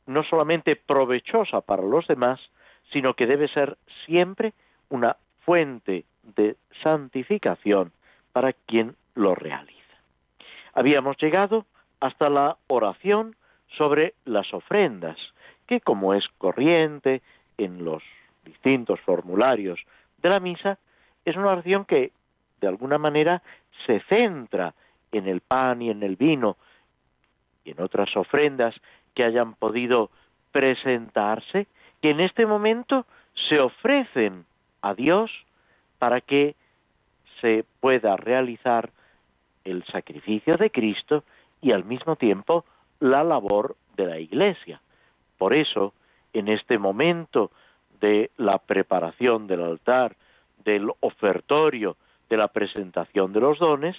no 0.07 0.23
solamente 0.23 0.77
provechosa 0.77 1.61
para 1.61 1.83
los 1.83 2.07
demás, 2.07 2.41
sino 2.93 3.15
que 3.15 3.27
debe 3.27 3.49
ser 3.49 3.77
siempre 4.05 4.53
una 4.91 5.17
fuente 5.45 6.05
de 6.37 6.57
santificación 6.83 7.93
para 8.33 8.53
quien 8.53 8.95
lo 9.15 9.35
realiza. 9.35 9.77
Habíamos 10.75 11.17
llegado 11.19 11.67
hasta 12.01 12.29
la 12.29 12.57
oración 12.67 13.35
sobre 13.77 14.15
las 14.25 14.53
ofrendas, 14.53 15.17
que 15.67 15.81
como 15.81 16.15
es 16.15 16.27
corriente 16.39 17.23
en 17.59 17.85
los 17.85 18.03
distintos 18.45 19.01
formularios 19.01 19.81
de 20.19 20.29
la 20.29 20.41
misa, 20.41 20.79
es 21.25 21.37
una 21.37 21.53
oración 21.53 21.85
que 21.85 22.13
de 22.61 22.69
alguna 22.69 22.99
manera 22.99 23.43
se 23.87 24.01
centra 24.09 24.75
en 25.13 25.29
el 25.29 25.41
pan 25.41 25.83
y 25.83 25.91
en 25.91 26.03
el 26.03 26.17
vino 26.17 26.57
y 27.65 27.73
en 27.73 27.81
otras 27.81 28.17
ofrendas 28.17 28.75
que 29.15 29.25
hayan 29.25 29.55
podido 29.55 30.11
presentarse, 30.53 31.67
que 32.01 32.11
en 32.11 32.21
este 32.21 32.47
momento 32.47 33.07
se 33.49 33.61
ofrecen 33.61 34.45
a 34.83 34.95
Dios 34.95 35.31
para 35.99 36.21
que 36.21 36.55
se 37.41 37.65
pueda 37.81 38.17
realizar 38.17 38.91
el 39.65 39.85
sacrificio 39.87 40.57
de 40.57 40.71
Cristo 40.71 41.25
y 41.61 41.73
al 41.73 41.85
mismo 41.85 42.17
tiempo 42.17 42.65
la 43.01 43.25
labor 43.25 43.77
de 43.97 44.07
la 44.07 44.19
Iglesia. 44.19 44.81
Por 45.39 45.55
eso, 45.55 45.93
en 46.33 46.49
este 46.49 46.79
momento 46.79 47.51
de 48.01 48.31
la 48.37 48.59
preparación 48.59 49.47
del 49.47 49.63
altar, 49.63 50.17
del 50.65 50.91
ofertorio, 51.01 51.97
de 52.29 52.37
la 52.37 52.49
presentación 52.49 53.33
de 53.33 53.41
los 53.41 53.59
dones, 53.59 53.97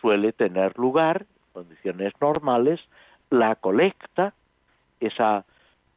suele 0.00 0.32
tener 0.32 0.78
lugar, 0.78 1.22
en 1.22 1.52
condiciones 1.52 2.12
normales, 2.20 2.80
la 3.30 3.56
colecta, 3.56 4.34
esa 5.00 5.44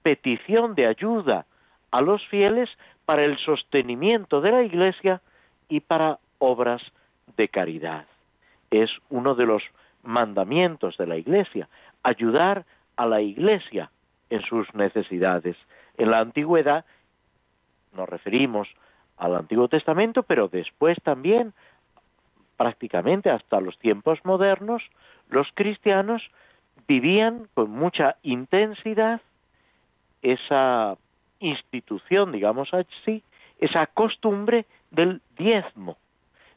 petición 0.01 0.75
de 0.75 0.87
ayuda 0.87 1.45
a 1.91 2.01
los 2.01 2.25
fieles 2.27 2.69
para 3.05 3.23
el 3.23 3.37
sostenimiento 3.39 4.41
de 4.41 4.51
la 4.51 4.63
Iglesia 4.63 5.21
y 5.67 5.81
para 5.81 6.19
obras 6.37 6.81
de 7.35 7.47
caridad. 7.49 8.05
Es 8.71 8.89
uno 9.09 9.35
de 9.35 9.45
los 9.45 9.63
mandamientos 10.03 10.97
de 10.97 11.07
la 11.07 11.17
Iglesia, 11.17 11.67
ayudar 12.03 12.65
a 12.95 13.05
la 13.05 13.21
Iglesia 13.21 13.91
en 14.29 14.41
sus 14.43 14.73
necesidades. 14.73 15.57
En 15.97 16.11
la 16.11 16.19
antigüedad 16.19 16.85
nos 17.93 18.07
referimos 18.07 18.67
al 19.17 19.35
Antiguo 19.35 19.67
Testamento, 19.67 20.23
pero 20.23 20.47
después 20.47 20.97
también, 21.03 21.53
prácticamente 22.57 23.29
hasta 23.29 23.59
los 23.59 23.77
tiempos 23.79 24.19
modernos, 24.23 24.83
los 25.29 25.47
cristianos 25.53 26.21
vivían 26.87 27.47
con 27.53 27.71
mucha 27.71 28.15
intensidad 28.23 29.21
esa 30.21 30.97
institución, 31.39 32.31
digamos 32.31 32.73
así, 32.73 33.23
esa 33.59 33.87
costumbre 33.87 34.65
del 34.91 35.21
diezmo, 35.37 35.97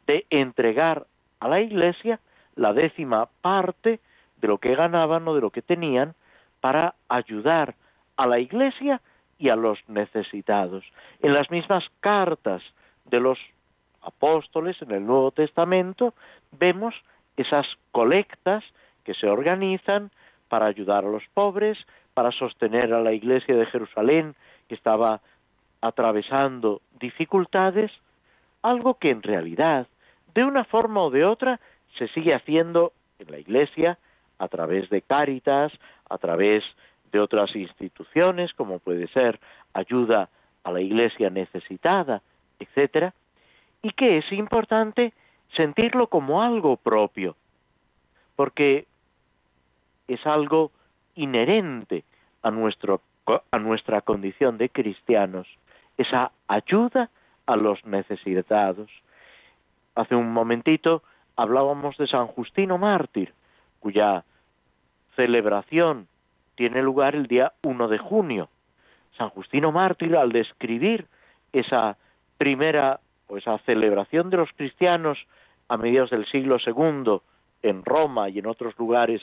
de 0.07 0.27
entregar 0.31 1.07
a 1.41 1.49
la 1.49 1.61
iglesia 1.61 2.21
la 2.55 2.73
décima 2.73 3.29
parte 3.41 4.01
de 4.41 4.49
lo 4.49 4.59
que 4.59 4.75
ganaban 4.75 5.27
o 5.27 5.35
de 5.35 5.41
lo 5.41 5.51
que 5.51 5.63
tenían 5.63 6.15
para 6.63 6.95
ayudar 7.09 7.75
a 8.17 8.29
la 8.29 8.39
iglesia 8.39 9.01
y 9.37 9.51
a 9.51 9.57
los 9.57 9.81
necesitados. 9.89 10.85
En 11.21 11.35
las 11.35 11.51
mismas 11.51 11.85
cartas 11.99 12.63
de 13.07 13.19
los 13.19 13.39
apóstoles 14.01 14.81
en 14.81 14.93
el 14.93 15.05
Nuevo 15.05 15.33
Testamento 15.33 16.15
vemos 16.53 16.95
esas 17.37 17.67
colectas 17.91 18.63
que 19.03 19.15
se 19.15 19.27
organizan 19.27 20.13
para 20.49 20.67
ayudar 20.67 21.05
a 21.05 21.11
los 21.11 21.25
pobres, 21.35 21.79
para 22.15 22.31
sostener 22.31 22.95
a 22.95 23.01
la 23.01 23.13
iglesia 23.13 23.57
de 23.57 23.67
Jerusalén 23.67 24.37
que 24.69 24.77
estaba 24.77 25.21
atravesando 25.81 26.81
dificultades, 27.01 27.91
algo 28.63 28.95
que 28.95 29.11
en 29.11 29.23
realidad, 29.23 29.89
de 30.33 30.45
una 30.45 30.63
forma 30.63 31.03
o 31.03 31.11
de 31.11 31.25
otra, 31.25 31.59
se 31.99 32.07
sigue 32.09 32.37
haciendo 32.37 32.93
en 33.19 33.33
la 33.33 33.39
iglesia 33.41 33.99
a 34.39 34.49
través 34.49 34.89
de 34.91 35.03
cáritas, 35.03 35.73
a 36.09 36.19
través 36.19 36.65
de 37.13 37.21
otras 37.21 37.55
instituciones, 37.55 38.53
como 38.55 38.79
puede 38.79 39.07
ser 39.09 39.39
ayuda 39.75 40.29
a 40.65 40.73
la 40.73 40.81
iglesia 40.81 41.31
necesitada, 41.31 42.23
etcétera, 42.59 43.15
y 43.83 43.91
que 43.91 44.19
es 44.19 44.33
importante 44.33 45.13
sentirlo 45.55 46.07
como 46.07 46.43
algo 46.43 46.77
propio, 46.77 47.37
porque 48.37 48.87
es 50.09 50.25
algo 50.27 50.71
inherente 51.15 52.05
a, 52.43 52.51
nuestro, 52.51 53.01
a 53.51 53.59
nuestra 53.59 54.01
condición 54.01 54.57
de 54.59 54.69
cristianos, 54.69 55.47
esa 55.99 56.33
ayuda 56.49 57.11
a 57.47 57.57
los 57.57 57.85
necesitados. 57.85 58.91
Hace 59.95 60.15
un 60.15 60.33
momentito 60.33 61.03
hablábamos 61.37 61.97
de 61.99 62.07
San 62.07 62.27
Justino 62.29 62.79
Mártir, 62.79 63.35
cuya 63.83 64.25
celebración 65.17 66.07
tiene 66.55 66.83
lugar 66.83 67.17
el 67.17 67.27
día 67.27 67.53
1 67.63 67.89
de 67.89 67.99
junio. 67.99 68.49
San 69.19 69.29
Justino 69.31 69.73
Mártir, 69.73 70.17
al 70.17 70.31
describir 70.31 71.07
esa 71.53 71.97
primera 72.39 73.01
o 73.27 73.37
esa 73.37 73.59
celebración 73.59 74.31
de 74.31 74.37
los 74.37 74.51
cristianos 74.53 75.19
a 75.69 75.77
mediados 75.77 76.11
del 76.11 76.27
siglo 76.27 76.59
II 76.65 77.21
en 77.63 77.85
Roma 77.85 78.29
y 78.29 78.39
en 78.39 78.47
otros 78.47 78.79
lugares 78.79 79.21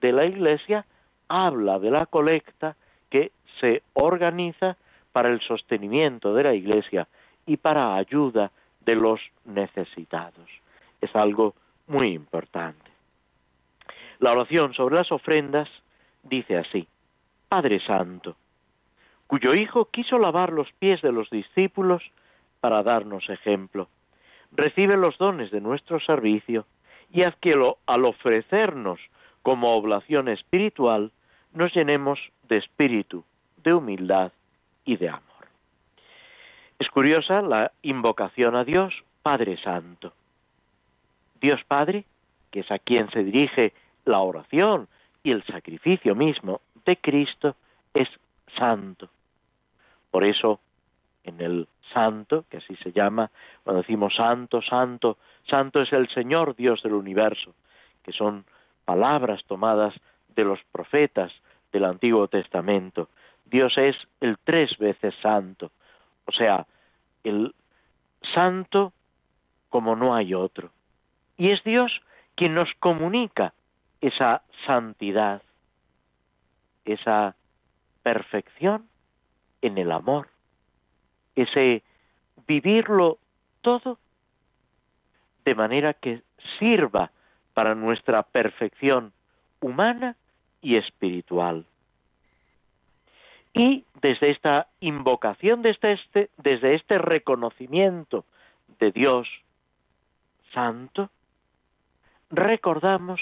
de 0.00 0.12
la 0.12 0.24
Iglesia, 0.24 0.86
habla 1.28 1.78
de 1.78 1.90
la 1.90 2.06
colecta 2.06 2.76
que 3.10 3.32
se 3.60 3.82
organiza 3.92 4.78
para 5.12 5.28
el 5.28 5.40
sostenimiento 5.40 6.32
de 6.34 6.44
la 6.44 6.54
Iglesia 6.54 7.06
y 7.44 7.58
para 7.58 7.96
ayuda 7.96 8.50
de 8.80 8.94
los 8.94 9.20
necesitados. 9.44 10.48
Es 11.00 11.14
algo 11.14 11.54
muy 11.86 12.12
importante. 12.12 12.89
La 14.20 14.32
oración 14.32 14.74
sobre 14.74 14.96
las 14.96 15.10
ofrendas 15.10 15.68
dice 16.22 16.58
así, 16.58 16.86
Padre 17.48 17.80
Santo, 17.80 18.36
cuyo 19.26 19.54
Hijo 19.54 19.86
quiso 19.86 20.18
lavar 20.18 20.52
los 20.52 20.70
pies 20.72 21.00
de 21.00 21.10
los 21.10 21.30
discípulos 21.30 22.02
para 22.60 22.82
darnos 22.82 23.28
ejemplo, 23.30 23.88
recibe 24.52 24.98
los 24.98 25.16
dones 25.16 25.50
de 25.50 25.62
nuestro 25.62 26.00
servicio 26.00 26.66
y 27.10 27.22
haz 27.22 27.34
que 27.36 27.52
al 27.86 28.04
ofrecernos 28.04 29.00
como 29.42 29.68
oblación 29.68 30.28
espiritual, 30.28 31.12
nos 31.54 31.74
llenemos 31.74 32.20
de 32.48 32.58
espíritu, 32.58 33.24
de 33.64 33.72
humildad 33.72 34.32
y 34.84 34.96
de 34.96 35.08
amor. 35.08 35.22
Es 36.78 36.88
curiosa 36.90 37.40
la 37.40 37.72
invocación 37.82 38.54
a 38.54 38.64
Dios 38.64 38.92
Padre 39.22 39.56
Santo. 39.62 40.12
Dios 41.40 41.60
Padre, 41.66 42.04
que 42.50 42.60
es 42.60 42.70
a 42.70 42.78
quien 42.78 43.10
se 43.10 43.24
dirige 43.24 43.72
la 44.10 44.20
oración 44.20 44.88
y 45.22 45.30
el 45.30 45.44
sacrificio 45.44 46.14
mismo 46.14 46.60
de 46.84 46.96
Cristo, 46.96 47.56
es 47.94 48.08
santo. 48.56 49.08
Por 50.10 50.24
eso, 50.24 50.60
en 51.24 51.40
el 51.40 51.68
santo, 51.92 52.44
que 52.50 52.58
así 52.58 52.76
se 52.76 52.92
llama, 52.92 53.30
cuando 53.62 53.82
decimos 53.82 54.14
santo, 54.14 54.62
santo, 54.62 55.18
santo 55.48 55.82
es 55.82 55.92
el 55.92 56.08
Señor 56.08 56.56
Dios 56.56 56.82
del 56.82 56.94
universo, 56.94 57.54
que 58.02 58.12
son 58.12 58.44
palabras 58.84 59.44
tomadas 59.44 59.94
de 60.34 60.44
los 60.44 60.58
profetas 60.72 61.32
del 61.72 61.84
Antiguo 61.84 62.28
Testamento. 62.28 63.08
Dios 63.44 63.76
es 63.76 63.96
el 64.20 64.38
tres 64.42 64.76
veces 64.78 65.14
santo, 65.22 65.70
o 66.26 66.32
sea, 66.32 66.66
el 67.24 67.54
santo 68.34 68.92
como 69.68 69.96
no 69.96 70.14
hay 70.14 70.34
otro. 70.34 70.70
Y 71.36 71.50
es 71.50 71.62
Dios 71.64 72.00
quien 72.34 72.54
nos 72.54 72.72
comunica 72.80 73.52
esa 74.00 74.42
santidad, 74.66 75.42
esa 76.84 77.36
perfección 78.02 78.88
en 79.62 79.78
el 79.78 79.92
amor, 79.92 80.28
ese 81.36 81.82
vivirlo 82.46 83.18
todo 83.60 83.98
de 85.44 85.54
manera 85.54 85.94
que 85.94 86.22
sirva 86.58 87.10
para 87.54 87.74
nuestra 87.74 88.22
perfección 88.22 89.12
humana 89.60 90.16
y 90.62 90.76
espiritual. 90.76 91.66
Y 93.52 93.84
desde 94.00 94.30
esta 94.30 94.68
invocación, 94.80 95.62
desde 95.62 95.92
este, 95.92 96.30
desde 96.38 96.74
este 96.74 96.98
reconocimiento 96.98 98.24
de 98.78 98.92
Dios 98.92 99.28
Santo, 100.54 101.10
recordamos 102.30 103.20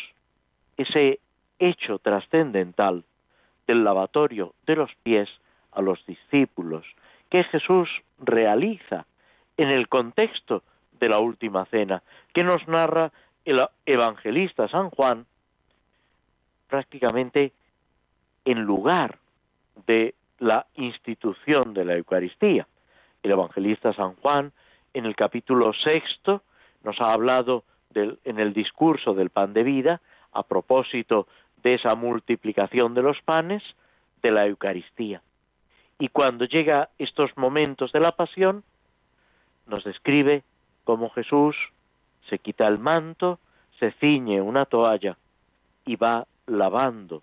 ese 0.79 1.21
hecho 1.59 1.99
trascendental 1.99 3.05
del 3.67 3.85
lavatorio 3.85 4.55
de 4.67 4.77
los 4.77 4.91
pies 5.03 5.29
a 5.73 5.83
los 5.83 6.05
discípulos 6.07 6.87
que 7.29 7.45
Jesús 7.45 7.91
realiza 8.19 9.05
en 9.57 9.69
el 9.69 9.89
contexto 9.89 10.63
de 10.99 11.09
la 11.09 11.19
última 11.19 11.67
cena, 11.67 12.03
que 12.33 12.43
nos 12.43 12.67
narra 12.67 13.13
el 13.45 13.61
evangelista 13.85 14.69
San 14.69 14.91
Juan 14.91 15.27
prácticamente 16.69 17.53
en 18.45 18.63
lugar 18.63 19.19
de 19.87 20.15
la 20.39 20.67
institución 20.75 21.75
de 21.75 21.85
la 21.85 21.97
Eucaristía. 21.97 22.67
El 23.23 23.33
evangelista 23.33 23.93
San 23.93 24.15
Juan, 24.17 24.53
en 24.95 25.07
el 25.07 25.17
capítulo 25.17 25.73
sexto, 25.73 26.43
nos 26.85 27.01
ha 27.01 27.13
hablado 27.13 27.65
del, 27.91 28.19
en 28.25 28.39
el 28.39 28.53
discurso 28.53 29.15
del 29.15 29.31
pan 29.31 29.53
de 29.53 29.63
vida, 29.63 30.01
a 30.39 30.43
propósito 30.45 31.27
de 31.63 31.75
esa 31.75 31.95
multiplicación 31.95 32.95
de 32.95 33.03
los 33.03 33.21
panes, 33.23 33.63
de 34.23 34.31
la 34.31 34.47
Eucaristía. 34.47 35.21
Y 35.99 36.09
cuando 36.09 36.45
llega 36.45 36.91
estos 36.99 37.37
momentos 37.37 37.91
de 37.93 38.01
la 38.01 38.13
pasión, 38.13 38.63
nos 39.67 39.85
describe 39.85 40.43
cómo 40.85 41.11
Jesús 41.11 41.57
se 42.29 42.39
quita 42.39 42.67
el 42.69 42.79
manto, 42.79 43.39
se 43.79 43.93
ciñe 43.93 44.41
una 44.41 44.65
toalla 44.65 45.17
y 45.85 45.97
va 45.97 46.27
lavando 46.47 47.23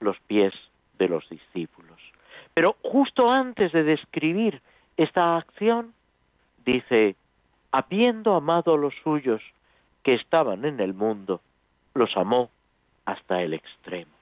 los 0.00 0.18
pies 0.20 0.54
de 0.98 1.08
los 1.08 1.28
discípulos. 1.28 1.98
Pero 2.54 2.76
justo 2.82 3.30
antes 3.30 3.72
de 3.72 3.84
describir 3.84 4.60
esta 4.96 5.36
acción, 5.36 5.94
dice, 6.64 7.16
habiendo 7.72 8.34
amado 8.34 8.74
a 8.74 8.78
los 8.78 8.94
suyos 9.02 9.42
que 10.02 10.14
estaban 10.14 10.64
en 10.64 10.80
el 10.80 10.94
mundo, 10.94 11.40
los 11.94 12.16
amó 12.16 12.50
hasta 13.04 13.42
el 13.42 13.54
extremo. 13.54 14.12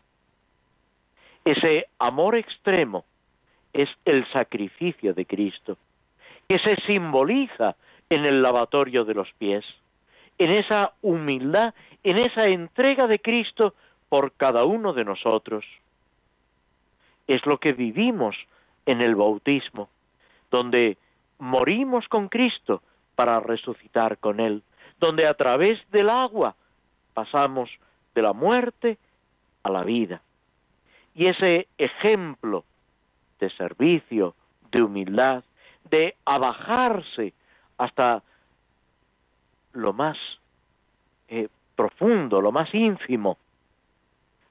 Ese 1.44 1.87
amor 1.98 2.37
extremo 2.37 3.04
es 3.72 3.88
el 4.04 4.26
sacrificio 4.33 5.14
de 5.14 5.26
Cristo, 5.26 5.76
que 6.48 6.59
se 6.59 6.76
simboliza 6.87 7.76
en 8.11 8.24
el 8.24 8.42
lavatorio 8.42 9.04
de 9.04 9.14
los 9.14 9.33
pies, 9.38 9.64
en 10.38 10.50
esa 10.52 10.92
humildad, 11.02 11.74
en 12.02 12.18
esa 12.18 12.44
entrega 12.44 13.07
de 13.07 13.18
Cristo 13.18 13.74
por 14.09 14.33
cada 14.33 14.64
uno 14.64 14.92
de 14.92 15.04
nosotros. 15.04 15.64
Es 17.26 17.44
lo 17.44 17.59
que 17.59 17.72
vivimos 17.72 18.37
en 18.87 19.00
el 19.02 19.14
bautismo, 19.14 19.90
donde 20.50 20.96
morimos 21.38 22.09
con 22.09 22.28
Cristo 22.28 22.83
para 23.14 23.40
resucitar 23.40 24.18
con 24.18 24.40
Él, 24.40 24.62
donde 24.98 25.26
a 25.26 25.35
través 25.35 25.78
del 25.90 26.09
agua 26.09 26.57
pasamos 27.18 27.68
de 28.14 28.22
la 28.22 28.33
muerte 28.33 28.96
a 29.64 29.70
la 29.70 29.83
vida. 29.83 30.22
Y 31.16 31.26
ese 31.26 31.66
ejemplo 31.76 32.64
de 33.40 33.50
servicio, 33.50 34.37
de 34.70 34.83
humildad, 34.83 35.42
de 35.90 36.14
abajarse 36.24 37.33
hasta 37.76 38.22
lo 39.72 39.92
más 39.92 40.16
eh, 41.26 41.48
profundo, 41.74 42.40
lo 42.40 42.52
más 42.52 42.72
ínfimo 42.72 43.37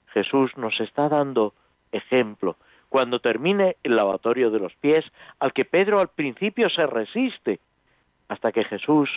Jesús 0.08 0.51
nos 0.58 0.77
está 0.82 1.08
dando 1.08 1.53
ejemplo. 1.93 2.58
Cuando 2.89 3.19
termine 3.19 3.77
el 3.82 3.95
lavatorio 3.95 4.51
de 4.51 4.60
los 4.60 4.75
pies, 4.75 5.06
al 5.39 5.53
que 5.53 5.63
Pedro 5.63 6.01
al 6.01 6.10
principio 6.10 6.69
se 6.69 6.86
resiste, 6.86 7.62
hasta 8.27 8.51
que 8.51 8.65
Jesús, 8.65 9.10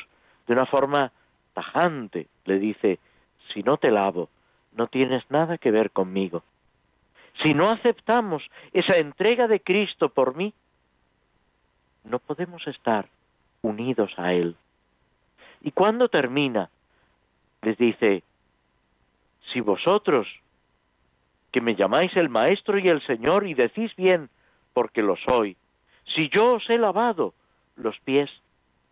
de 0.46 0.52
una 0.52 0.66
forma 0.66 1.10
tajante, 1.52 2.28
le 2.44 2.60
dice, 2.60 3.00
si 3.52 3.62
no 3.62 3.76
te 3.76 3.90
lavo, 3.90 4.28
no 4.72 4.86
tienes 4.86 5.28
nada 5.30 5.58
que 5.58 5.70
ver 5.70 5.90
conmigo. 5.90 6.42
Si 7.42 7.54
no 7.54 7.64
aceptamos 7.64 8.42
esa 8.72 8.96
entrega 8.96 9.48
de 9.48 9.60
Cristo 9.60 10.08
por 10.08 10.34
mí, 10.34 10.52
no 12.04 12.18
podemos 12.18 12.66
estar 12.66 13.08
unidos 13.62 14.12
a 14.16 14.32
Él. 14.32 14.56
Y 15.62 15.72
cuando 15.72 16.08
termina, 16.08 16.70
les 17.62 17.76
dice, 17.76 18.22
si 19.52 19.60
vosotros 19.60 20.26
que 21.52 21.60
me 21.60 21.74
llamáis 21.74 22.16
el 22.16 22.28
Maestro 22.28 22.78
y 22.78 22.88
el 22.88 23.02
Señor 23.02 23.46
y 23.46 23.54
decís 23.54 23.94
bien, 23.96 24.30
porque 24.72 25.02
lo 25.02 25.16
soy. 25.16 25.56
Si 26.14 26.28
yo 26.28 26.54
os 26.54 26.70
he 26.70 26.78
lavado 26.78 27.34
los 27.76 27.98
pies, 28.00 28.30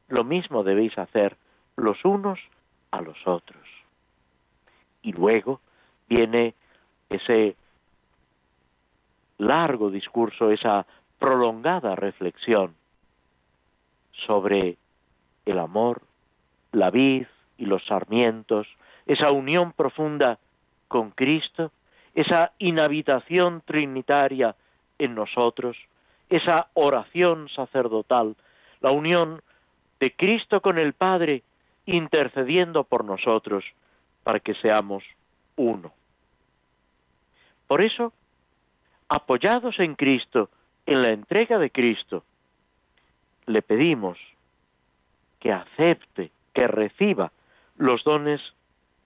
lo 0.09 0.25
mismo 0.25 0.65
debéis 0.65 0.97
hacer 0.99 1.37
los 1.77 2.05
unos 2.05 2.39
a 2.91 3.01
los 3.01 3.17
otros. 3.27 3.58
Y 5.09 5.13
luego 5.13 5.61
viene 6.07 6.55
ese 7.09 7.57
largo 9.39 9.91
discurso, 9.91 10.51
esa 10.51 10.87
prolongada 11.19 11.97
reflexión 11.97 12.75
sobre 14.27 14.77
el 15.47 15.59
amor, 15.59 16.03
la 16.73 16.91
vid 16.91 17.27
y 17.57 17.65
los 17.65 17.83
sarmientos, 17.87 18.67
esa 19.07 19.33
unión 19.33 19.73
profunda 19.73 20.39
con 20.89 21.11
Cristo 21.13 21.73
esa 22.15 22.51
inhabitación 22.59 23.63
trinitaria 23.65 24.57
en 24.99 25.15
nosotros, 25.15 25.77
esa 26.29 26.67
oración 26.75 27.49
sacerdotal, 27.49 28.35
la 28.81 28.91
unión 28.91 29.41
de 30.01 30.13
Cristo 30.17 30.61
con 30.61 30.79
el 30.79 30.95
Padre 30.95 31.45
intercediendo 31.87 32.83
por 32.83 33.05
nosotros 33.05 33.65
para 34.29 34.41
que 34.41 34.53
seamos 34.57 35.03
uno. 35.57 35.91
Por 37.67 37.81
eso, 37.81 38.13
apoyados 39.09 39.81
en 39.81 39.95
Cristo, 39.95 40.51
en 40.85 41.01
la 41.01 41.13
entrega 41.13 41.57
de 41.57 41.71
Cristo, 41.71 42.25
le 43.47 43.63
pedimos 43.63 44.19
que 45.41 45.51
acepte, 45.51 46.31
que 46.53 46.67
reciba 46.67 47.33
los 47.79 48.05
dones 48.05 48.43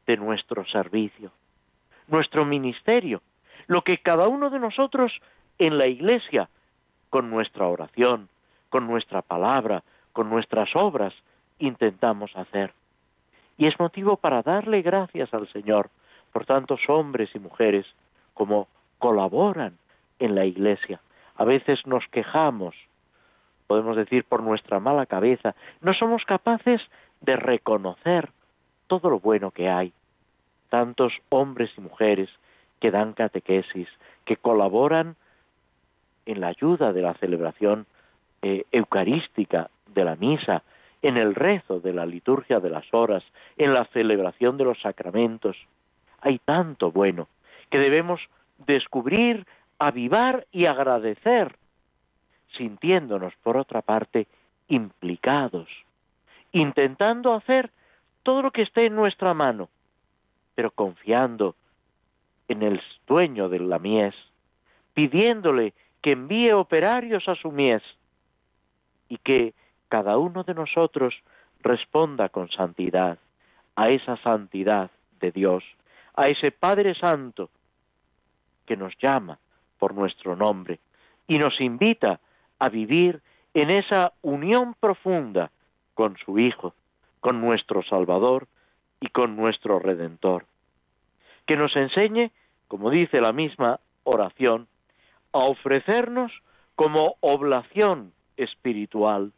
de 0.08 0.16
nuestro 0.16 0.66
servicio 0.66 1.30
nuestro 2.08 2.44
ministerio, 2.44 3.22
lo 3.68 3.82
que 3.82 3.98
cada 3.98 4.26
uno 4.26 4.50
de 4.50 4.58
nosotros 4.58 5.12
en 5.56 5.78
la 5.78 5.86
iglesia, 5.86 6.48
con 7.10 7.30
nuestra 7.30 7.68
oración, 7.68 8.28
con 8.70 8.88
nuestra 8.88 9.22
palabra, 9.22 9.84
con 10.12 10.28
nuestras 10.28 10.68
obras, 10.74 11.14
intentamos 11.60 12.36
hacer. 12.36 12.74
Y 13.62 13.68
es 13.68 13.78
motivo 13.78 14.16
para 14.16 14.42
darle 14.42 14.82
gracias 14.82 15.32
al 15.32 15.46
Señor 15.52 15.88
por 16.32 16.44
tantos 16.44 16.80
hombres 16.88 17.30
y 17.32 17.38
mujeres 17.38 17.86
como 18.34 18.66
colaboran 18.98 19.78
en 20.18 20.34
la 20.34 20.44
iglesia. 20.44 21.00
A 21.36 21.44
veces 21.44 21.86
nos 21.86 22.04
quejamos, 22.08 22.74
podemos 23.68 23.96
decir 23.96 24.24
por 24.24 24.42
nuestra 24.42 24.80
mala 24.80 25.06
cabeza, 25.06 25.54
no 25.80 25.94
somos 25.94 26.24
capaces 26.24 26.82
de 27.20 27.36
reconocer 27.36 28.30
todo 28.88 29.10
lo 29.10 29.20
bueno 29.20 29.52
que 29.52 29.70
hay 29.70 29.92
tantos 30.68 31.12
hombres 31.28 31.70
y 31.78 31.82
mujeres 31.82 32.30
que 32.80 32.90
dan 32.90 33.12
catequesis, 33.12 33.86
que 34.24 34.38
colaboran 34.38 35.14
en 36.26 36.40
la 36.40 36.48
ayuda 36.48 36.92
de 36.92 37.02
la 37.02 37.14
celebración 37.14 37.86
eh, 38.42 38.64
eucarística 38.72 39.70
de 39.86 40.04
la 40.04 40.16
misa, 40.16 40.64
en 41.02 41.16
el 41.16 41.34
rezo 41.34 41.80
de 41.80 41.92
la 41.92 42.06
liturgia 42.06 42.60
de 42.60 42.70
las 42.70 42.92
horas, 42.94 43.24
en 43.56 43.72
la 43.72 43.84
celebración 43.86 44.56
de 44.56 44.64
los 44.64 44.80
sacramentos. 44.80 45.56
Hay 46.20 46.38
tanto 46.38 46.92
bueno 46.92 47.28
que 47.70 47.78
debemos 47.78 48.20
descubrir, 48.66 49.46
avivar 49.78 50.46
y 50.52 50.66
agradecer, 50.66 51.56
sintiéndonos, 52.56 53.34
por 53.42 53.56
otra 53.56 53.82
parte, 53.82 54.26
implicados, 54.68 55.68
intentando 56.52 57.34
hacer 57.34 57.70
todo 58.22 58.42
lo 58.42 58.52
que 58.52 58.62
esté 58.62 58.86
en 58.86 58.94
nuestra 58.94 59.34
mano 59.34 59.68
pero 60.54 60.70
confiando 60.70 61.54
en 62.48 62.62
el 62.62 62.80
dueño 63.06 63.48
de 63.48 63.60
la 63.60 63.78
mies, 63.78 64.14
pidiéndole 64.94 65.72
que 66.02 66.12
envíe 66.12 66.52
operarios 66.52 67.28
a 67.28 67.34
su 67.36 67.50
mies 67.50 67.82
y 69.08 69.18
que 69.18 69.54
cada 69.92 70.16
uno 70.16 70.42
de 70.42 70.54
nosotros 70.54 71.14
responda 71.60 72.30
con 72.30 72.48
santidad 72.48 73.18
a 73.76 73.90
esa 73.90 74.16
santidad 74.22 74.90
de 75.20 75.32
Dios, 75.32 75.64
a 76.14 76.24
ese 76.28 76.50
Padre 76.50 76.94
Santo 76.94 77.50
que 78.64 78.74
nos 78.74 78.96
llama 78.96 79.38
por 79.78 79.92
nuestro 79.92 80.34
nombre 80.34 80.80
y 81.28 81.36
nos 81.36 81.60
invita 81.60 82.20
a 82.58 82.70
vivir 82.70 83.20
en 83.52 83.68
esa 83.68 84.14
unión 84.22 84.74
profunda 84.80 85.50
con 85.92 86.16
su 86.16 86.38
Hijo, 86.38 86.72
con 87.20 87.42
nuestro 87.42 87.82
Salvador 87.82 88.48
y 88.98 89.08
con 89.08 89.36
nuestro 89.36 89.78
Redentor. 89.78 90.46
Que 91.46 91.56
nos 91.56 91.76
enseñe, 91.76 92.30
como 92.66 92.88
dice 92.88 93.20
la 93.20 93.34
misma 93.34 93.78
oración, 94.04 94.68
a 95.34 95.40
ofrecernos 95.40 96.32
como 96.76 97.16
oblación 97.20 98.14
espiritual, 98.38 99.32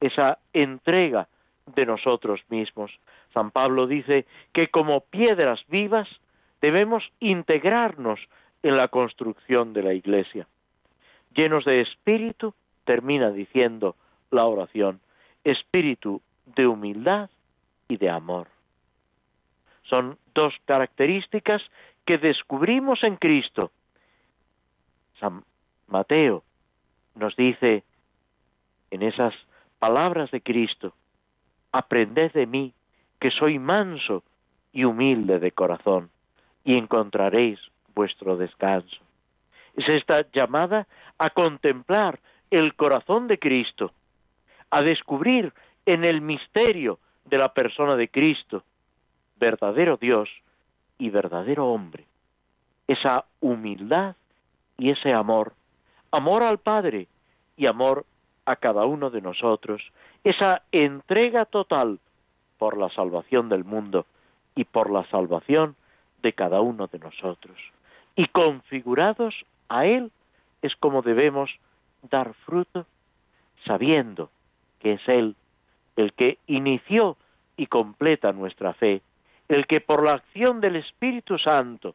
esa 0.00 0.38
entrega 0.52 1.28
de 1.66 1.86
nosotros 1.86 2.40
mismos. 2.48 2.90
San 3.32 3.50
Pablo 3.50 3.86
dice 3.86 4.26
que 4.52 4.68
como 4.68 5.00
piedras 5.00 5.64
vivas 5.68 6.08
debemos 6.60 7.04
integrarnos 7.20 8.20
en 8.62 8.76
la 8.76 8.88
construcción 8.88 9.72
de 9.72 9.82
la 9.82 9.94
Iglesia. 9.94 10.46
Llenos 11.34 11.64
de 11.64 11.80
espíritu, 11.80 12.54
termina 12.84 13.30
diciendo 13.30 13.96
la 14.30 14.46
oración, 14.46 15.00
espíritu 15.42 16.22
de 16.46 16.66
humildad 16.66 17.30
y 17.88 17.96
de 17.96 18.10
amor. 18.10 18.48
Son 19.82 20.18
dos 20.34 20.54
características 20.64 21.62
que 22.06 22.18
descubrimos 22.18 23.02
en 23.02 23.16
Cristo. 23.16 23.70
San 25.20 25.44
Mateo 25.88 26.42
nos 27.14 27.36
dice 27.36 27.84
en 28.90 29.02
esas 29.02 29.34
palabras 29.84 30.30
de 30.30 30.40
Cristo, 30.40 30.94
aprended 31.70 32.32
de 32.32 32.46
mí, 32.46 32.72
que 33.20 33.30
soy 33.30 33.58
manso 33.58 34.22
y 34.72 34.84
humilde 34.84 35.38
de 35.38 35.52
corazón, 35.52 36.08
y 36.64 36.78
encontraréis 36.78 37.60
vuestro 37.94 38.38
descanso. 38.38 38.96
Es 39.76 39.86
esta 39.90 40.24
llamada 40.32 40.86
a 41.18 41.28
contemplar 41.28 42.18
el 42.50 42.74
corazón 42.76 43.28
de 43.28 43.38
Cristo, 43.38 43.92
a 44.70 44.80
descubrir 44.80 45.52
en 45.84 46.04
el 46.04 46.22
misterio 46.22 46.98
de 47.26 47.36
la 47.36 47.52
persona 47.52 47.94
de 47.94 48.08
Cristo, 48.08 48.64
verdadero 49.36 49.98
Dios 49.98 50.30
y 50.96 51.10
verdadero 51.10 51.66
hombre, 51.66 52.06
esa 52.88 53.26
humildad 53.40 54.16
y 54.78 54.92
ese 54.92 55.12
amor, 55.12 55.52
amor 56.10 56.42
al 56.42 56.56
Padre 56.56 57.06
y 57.58 57.66
amor 57.66 58.06
a 58.46 58.56
cada 58.56 58.84
uno 58.84 59.10
de 59.10 59.20
nosotros, 59.20 59.82
esa 60.22 60.62
entrega 60.72 61.44
total 61.44 61.98
por 62.58 62.76
la 62.76 62.90
salvación 62.90 63.48
del 63.48 63.64
mundo 63.64 64.06
y 64.54 64.64
por 64.64 64.90
la 64.90 65.04
salvación 65.10 65.76
de 66.22 66.32
cada 66.32 66.60
uno 66.60 66.86
de 66.86 66.98
nosotros. 66.98 67.58
Y 68.16 68.26
configurados 68.28 69.34
a 69.68 69.86
Él 69.86 70.10
es 70.62 70.74
como 70.76 71.02
debemos 71.02 71.50
dar 72.10 72.34
fruto, 72.46 72.86
sabiendo 73.64 74.30
que 74.80 74.94
es 74.94 75.08
Él 75.08 75.36
el 75.96 76.12
que 76.12 76.38
inició 76.46 77.16
y 77.56 77.66
completa 77.66 78.32
nuestra 78.32 78.74
fe, 78.74 79.02
el 79.48 79.66
que 79.66 79.80
por 79.80 80.04
la 80.04 80.12
acción 80.12 80.60
del 80.60 80.76
Espíritu 80.76 81.38
Santo 81.38 81.94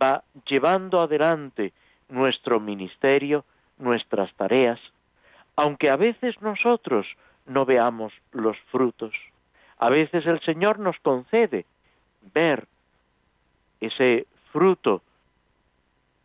va 0.00 0.22
llevando 0.46 1.00
adelante 1.00 1.72
nuestro 2.08 2.60
ministerio, 2.60 3.44
nuestras 3.78 4.32
tareas, 4.34 4.80
aunque 5.56 5.90
a 5.90 5.96
veces 5.96 6.40
nosotros 6.40 7.06
no 7.46 7.64
veamos 7.64 8.12
los 8.32 8.56
frutos. 8.70 9.12
A 9.78 9.90
veces 9.90 10.26
el 10.26 10.40
Señor 10.40 10.78
nos 10.78 10.98
concede 11.00 11.66
ver 12.34 12.66
ese 13.80 14.26
fruto, 14.52 15.02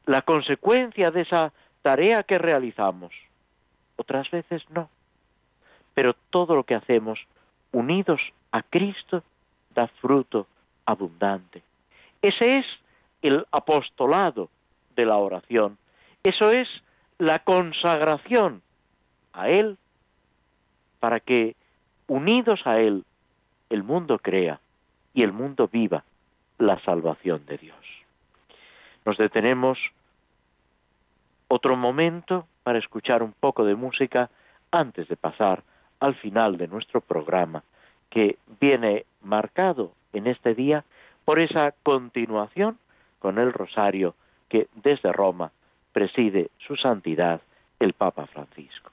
la 0.05 0.21
consecuencia 0.21 1.09
de 1.11 1.21
esa 1.21 1.51
tarea 1.81 2.23
que 2.23 2.35
realizamos. 2.35 3.13
Otras 3.95 4.29
veces 4.29 4.63
no. 4.69 4.89
Pero 5.93 6.13
todo 6.29 6.55
lo 6.55 6.63
que 6.63 6.75
hacemos 6.75 7.19
unidos 7.71 8.21
a 8.51 8.61
Cristo 8.61 9.23
da 9.73 9.87
fruto 9.87 10.47
abundante. 10.85 11.63
Ese 12.21 12.59
es 12.59 12.65
el 13.21 13.45
apostolado 13.51 14.49
de 14.95 15.05
la 15.05 15.17
oración. 15.17 15.77
Eso 16.23 16.51
es 16.51 16.67
la 17.17 17.39
consagración 17.39 18.61
a 19.37 19.49
Él 19.49 19.77
para 20.99 21.19
que, 21.19 21.55
unidos 22.07 22.61
a 22.65 22.79
Él, 22.79 23.05
el 23.69 23.83
mundo 23.83 24.19
crea 24.19 24.59
y 25.13 25.23
el 25.23 25.31
mundo 25.31 25.69
viva 25.71 26.03
la 26.57 26.79
salvación 26.81 27.45
de 27.45 27.57
Dios. 27.57 27.77
Nos 29.05 29.17
detenemos 29.17 29.77
otro 31.47 31.75
momento 31.77 32.47
para 32.63 32.79
escuchar 32.79 33.23
un 33.23 33.33
poco 33.33 33.63
de 33.63 33.75
música 33.75 34.29
antes 34.71 35.07
de 35.07 35.15
pasar 35.15 35.63
al 35.99 36.15
final 36.15 36.57
de 36.57 36.67
nuestro 36.67 37.01
programa, 37.01 37.63
que 38.09 38.37
viene 38.59 39.05
marcado 39.21 39.93
en 40.13 40.27
este 40.27 40.55
día 40.55 40.83
por 41.25 41.39
esa 41.39 41.73
continuación 41.83 42.77
con 43.19 43.39
el 43.39 43.53
rosario 43.53 44.15
que 44.49 44.67
desde 44.75 45.11
Roma 45.11 45.51
preside 45.93 46.49
su 46.57 46.75
santidad 46.75 47.41
el 47.79 47.93
Papa 47.93 48.27
Francisco. 48.27 48.91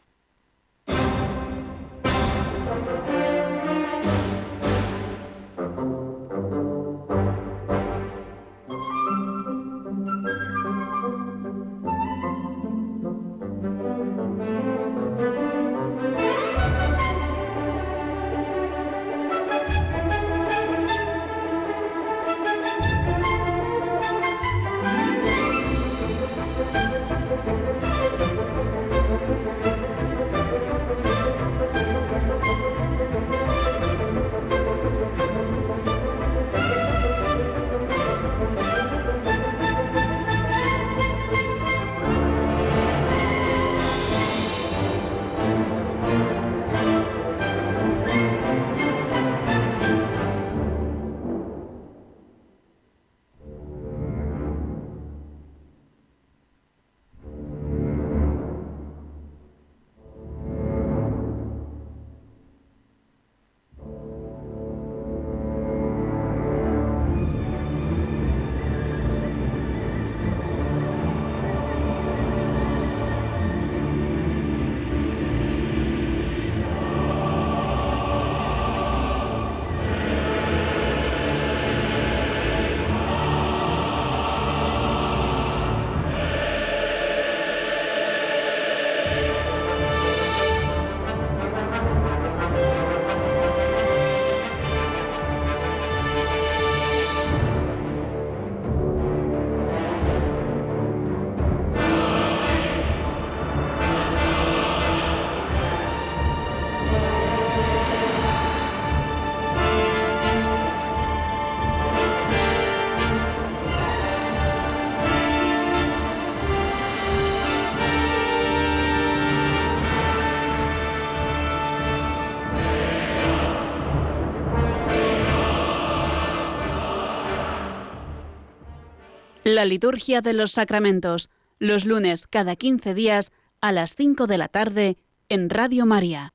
La 129.55 129.65
liturgia 129.65 130.21
de 130.21 130.33
los 130.33 130.51
sacramentos, 130.51 131.31
los 131.61 131.85
lunes 131.85 132.27
cada 132.27 132.57
15 132.57 132.93
días 132.93 133.31
a 133.61 133.71
las 133.71 133.95
5 133.95 134.27
de 134.27 134.37
la 134.37 134.49
tarde 134.49 134.97
en 135.29 135.49
Radio 135.49 135.87
María. 135.87 136.33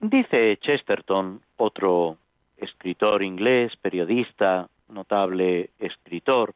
Dice 0.00 0.56
Chesterton, 0.62 1.42
otro 1.58 2.16
escritor 2.56 3.22
inglés, 3.22 3.76
periodista, 3.82 4.70
notable 4.88 5.68
escritor, 5.78 6.54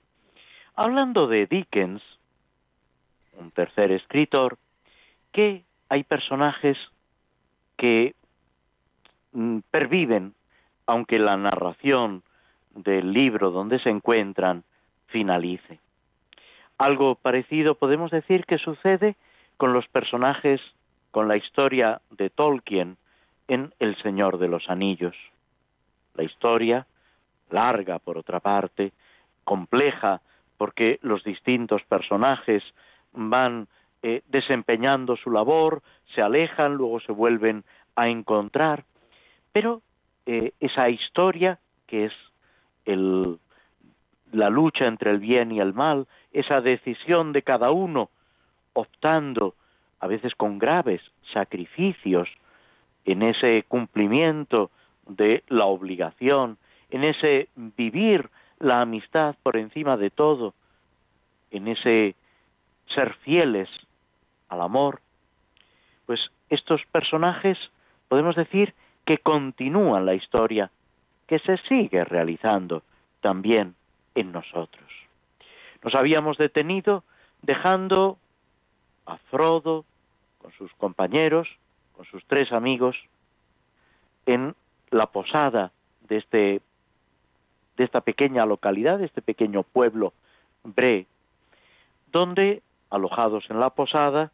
hablando 0.74 1.26
de 1.26 1.44
Dickens, 1.44 2.02
un 3.38 3.50
tercer 3.50 3.92
escritor, 3.92 4.56
que 5.30 5.62
hay 5.90 6.04
personajes 6.04 6.78
que 7.76 8.14
mm, 9.32 9.58
perviven, 9.70 10.32
aunque 10.86 11.18
la 11.18 11.36
narración 11.36 12.22
del 12.74 13.12
libro 13.12 13.50
donde 13.50 13.78
se 13.80 13.90
encuentran 13.90 14.64
finalice. 15.08 15.80
Algo 16.78 17.16
parecido 17.16 17.74
podemos 17.74 18.10
decir 18.10 18.44
que 18.46 18.58
sucede 18.58 19.16
con 19.56 19.72
los 19.72 19.88
personajes, 19.88 20.60
con 21.10 21.26
la 21.26 21.36
historia 21.36 22.00
de 22.10 22.30
Tolkien 22.30 22.96
en 23.48 23.74
El 23.80 23.96
Señor 23.96 24.38
de 24.38 24.48
los 24.48 24.68
Anillos. 24.70 25.16
La 26.14 26.22
historia, 26.22 26.86
larga 27.50 27.98
por 27.98 28.16
otra 28.18 28.40
parte, 28.40 28.92
compleja 29.44 30.20
porque 30.56 30.98
los 31.02 31.24
distintos 31.24 31.82
personajes 31.84 32.62
van 33.12 33.68
eh, 34.02 34.22
desempeñando 34.28 35.16
su 35.16 35.30
labor, 35.30 35.82
se 36.14 36.22
alejan, 36.22 36.74
luego 36.74 37.00
se 37.00 37.12
vuelven 37.12 37.64
a 37.96 38.08
encontrar, 38.08 38.84
pero 39.52 39.82
eh, 40.26 40.52
esa 40.60 40.88
historia 40.88 41.58
que 41.86 42.04
es 42.04 42.12
el, 42.84 43.38
la 44.32 44.50
lucha 44.50 44.86
entre 44.86 45.10
el 45.10 45.18
bien 45.18 45.52
y 45.52 45.60
el 45.60 45.74
mal, 45.74 46.06
esa 46.32 46.60
decisión 46.60 47.32
de 47.32 47.42
cada 47.42 47.70
uno 47.70 48.10
optando 48.72 49.54
a 50.00 50.06
veces 50.06 50.34
con 50.34 50.58
graves 50.58 51.02
sacrificios 51.32 52.28
en 53.04 53.22
ese 53.22 53.64
cumplimiento 53.68 54.70
de 55.06 55.42
la 55.48 55.66
obligación, 55.66 56.58
en 56.90 57.04
ese 57.04 57.48
vivir 57.56 58.28
la 58.58 58.82
amistad 58.82 59.34
por 59.42 59.56
encima 59.56 59.96
de 59.96 60.10
todo, 60.10 60.54
en 61.50 61.68
ese 61.68 62.14
ser 62.94 63.14
fieles 63.24 63.68
al 64.48 64.60
amor, 64.60 65.00
pues 66.06 66.30
estos 66.50 66.84
personajes 66.86 67.58
podemos 68.08 68.36
decir 68.36 68.74
que 69.04 69.18
continúan 69.18 70.06
la 70.06 70.14
historia, 70.14 70.70
que 71.26 71.38
se 71.38 71.56
sigue 71.68 72.04
realizando 72.04 72.82
también 73.20 73.74
en 74.20 74.32
nosotros. 74.32 74.90
Nos 75.82 75.94
habíamos 75.94 76.38
detenido 76.38 77.04
dejando 77.42 78.18
a 79.06 79.16
Frodo 79.30 79.84
con 80.38 80.52
sus 80.52 80.72
compañeros, 80.74 81.48
con 81.96 82.04
sus 82.06 82.24
tres 82.26 82.52
amigos, 82.52 82.96
en 84.26 84.54
la 84.90 85.06
posada 85.06 85.72
de 86.08 86.16
este 86.16 86.60
de 87.76 87.84
esta 87.84 88.00
pequeña 88.00 88.44
localidad, 88.44 88.98
de 88.98 89.06
este 89.06 89.22
pequeño 89.22 89.62
pueblo 89.62 90.12
Bre, 90.64 91.06
donde, 92.10 92.60
alojados 92.90 93.48
en 93.50 93.60
la 93.60 93.70
posada, 93.70 94.32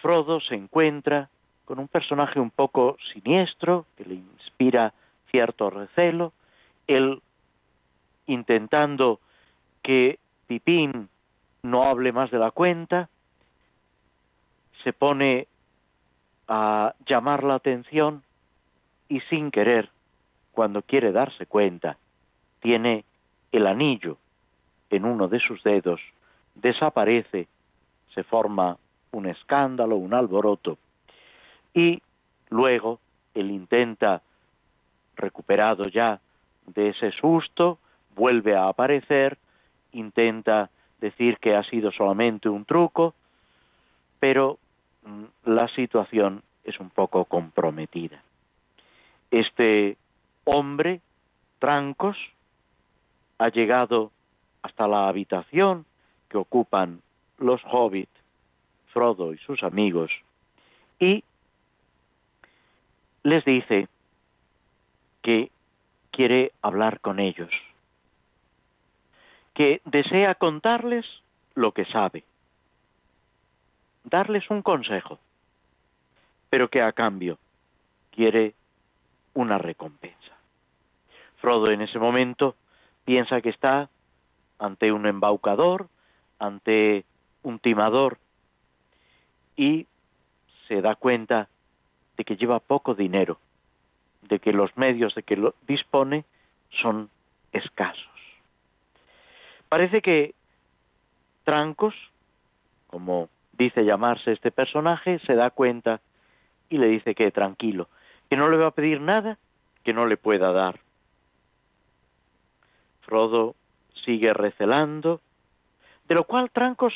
Frodo 0.00 0.40
se 0.40 0.54
encuentra 0.54 1.28
con 1.64 1.80
un 1.80 1.88
personaje 1.88 2.38
un 2.38 2.50
poco 2.50 2.96
siniestro, 3.12 3.86
que 3.96 4.04
le 4.04 4.14
inspira 4.14 4.94
cierto 5.30 5.70
recelo, 5.70 6.32
él 6.86 7.20
intentando 8.32 9.20
que 9.82 10.18
Pipín 10.46 11.08
no 11.62 11.82
hable 11.82 12.12
más 12.12 12.30
de 12.30 12.38
la 12.38 12.50
cuenta, 12.50 13.08
se 14.82 14.92
pone 14.92 15.46
a 16.48 16.94
llamar 17.06 17.44
la 17.44 17.54
atención 17.54 18.22
y 19.08 19.20
sin 19.22 19.50
querer, 19.50 19.90
cuando 20.52 20.82
quiere 20.82 21.12
darse 21.12 21.46
cuenta, 21.46 21.96
tiene 22.60 23.04
el 23.52 23.66
anillo 23.66 24.16
en 24.90 25.04
uno 25.04 25.28
de 25.28 25.40
sus 25.40 25.62
dedos, 25.62 26.00
desaparece, 26.54 27.48
se 28.14 28.22
forma 28.24 28.76
un 29.12 29.26
escándalo, 29.26 29.96
un 29.96 30.14
alboroto, 30.14 30.78
y 31.74 32.02
luego 32.48 33.00
él 33.34 33.50
intenta, 33.50 34.22
recuperado 35.16 35.86
ya 35.88 36.20
de 36.66 36.88
ese 36.90 37.12
susto, 37.12 37.78
vuelve 38.14 38.56
a 38.56 38.68
aparecer, 38.68 39.38
intenta 39.92 40.70
decir 41.00 41.38
que 41.38 41.54
ha 41.54 41.64
sido 41.64 41.90
solamente 41.92 42.48
un 42.48 42.64
truco, 42.64 43.14
pero 44.18 44.58
mm, 45.04 45.50
la 45.50 45.68
situación 45.68 46.42
es 46.64 46.78
un 46.78 46.90
poco 46.90 47.24
comprometida. 47.24 48.22
Este 49.30 49.96
hombre, 50.44 51.00
Trancos, 51.58 52.16
ha 53.38 53.48
llegado 53.48 54.10
hasta 54.62 54.86
la 54.86 55.08
habitación 55.08 55.86
que 56.28 56.36
ocupan 56.36 57.00
los 57.38 57.60
hobbits, 57.64 58.10
Frodo 58.92 59.32
y 59.32 59.38
sus 59.38 59.62
amigos, 59.62 60.10
y 60.98 61.22
les 63.22 63.44
dice 63.44 63.88
que 65.22 65.50
quiere 66.10 66.52
hablar 66.60 67.00
con 67.00 67.20
ellos 67.20 67.50
que 69.60 69.82
desea 69.84 70.36
contarles 70.36 71.04
lo 71.54 71.72
que 71.72 71.84
sabe, 71.84 72.24
darles 74.04 74.48
un 74.48 74.62
consejo, 74.62 75.18
pero 76.48 76.70
que 76.70 76.80
a 76.82 76.92
cambio 76.92 77.36
quiere 78.10 78.54
una 79.34 79.58
recompensa. 79.58 80.34
Frodo 81.42 81.70
en 81.70 81.82
ese 81.82 81.98
momento 81.98 82.56
piensa 83.04 83.42
que 83.42 83.50
está 83.50 83.90
ante 84.58 84.92
un 84.92 85.04
embaucador, 85.04 85.88
ante 86.38 87.04
un 87.42 87.58
timador, 87.58 88.16
y 89.58 89.86
se 90.68 90.80
da 90.80 90.94
cuenta 90.94 91.50
de 92.16 92.24
que 92.24 92.36
lleva 92.36 92.60
poco 92.60 92.94
dinero, 92.94 93.38
de 94.22 94.38
que 94.38 94.54
los 94.54 94.74
medios 94.78 95.14
de 95.14 95.22
que 95.22 95.36
lo 95.36 95.54
dispone 95.66 96.24
son 96.80 97.10
escasos. 97.52 98.09
Parece 99.70 100.02
que 100.02 100.34
Trancos, 101.44 101.94
como 102.88 103.28
dice 103.52 103.84
llamarse 103.84 104.32
este 104.32 104.50
personaje, 104.50 105.20
se 105.20 105.36
da 105.36 105.50
cuenta 105.50 106.00
y 106.68 106.78
le 106.78 106.88
dice 106.88 107.14
que 107.14 107.30
tranquilo, 107.30 107.88
que 108.28 108.36
no 108.36 108.48
le 108.48 108.56
va 108.56 108.66
a 108.66 108.72
pedir 108.72 109.00
nada 109.00 109.38
que 109.84 109.92
no 109.92 110.06
le 110.06 110.16
pueda 110.16 110.50
dar. 110.50 110.80
Frodo 113.02 113.54
sigue 114.04 114.32
recelando, 114.34 115.20
de 116.08 116.16
lo 116.16 116.24
cual 116.24 116.50
Trancos 116.50 116.92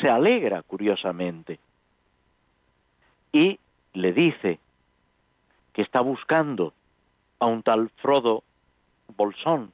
se 0.00 0.08
alegra 0.08 0.62
curiosamente 0.62 1.60
y 3.32 3.60
le 3.92 4.12
dice 4.12 4.58
que 5.72 5.82
está 5.82 6.00
buscando 6.00 6.72
a 7.38 7.46
un 7.46 7.62
tal 7.62 7.88
Frodo 8.02 8.42
Bolsón, 9.16 9.72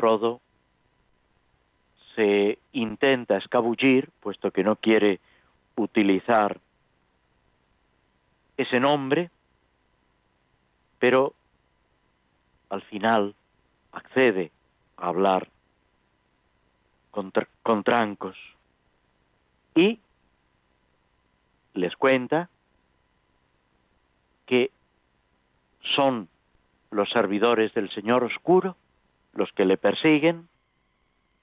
Frodo 0.00 0.40
se 2.14 2.58
intenta 2.72 3.36
escabullir, 3.36 4.08
puesto 4.20 4.50
que 4.50 4.64
no 4.64 4.76
quiere 4.76 5.20
utilizar 5.76 6.58
ese 8.56 8.80
nombre, 8.80 9.30
pero 10.98 11.34
al 12.70 12.80
final 12.82 13.34
accede 13.92 14.50
a 14.96 15.08
hablar 15.08 15.48
con, 17.10 17.30
con 17.62 17.84
trancos 17.84 18.38
y 19.74 20.00
les 21.74 21.94
cuenta 21.96 22.48
que 24.46 24.70
son 25.94 26.26
los 26.90 27.10
servidores 27.10 27.74
del 27.74 27.90
Señor 27.90 28.24
Oscuro 28.24 28.76
los 29.32 29.50
que 29.52 29.64
le 29.64 29.76
persiguen, 29.76 30.48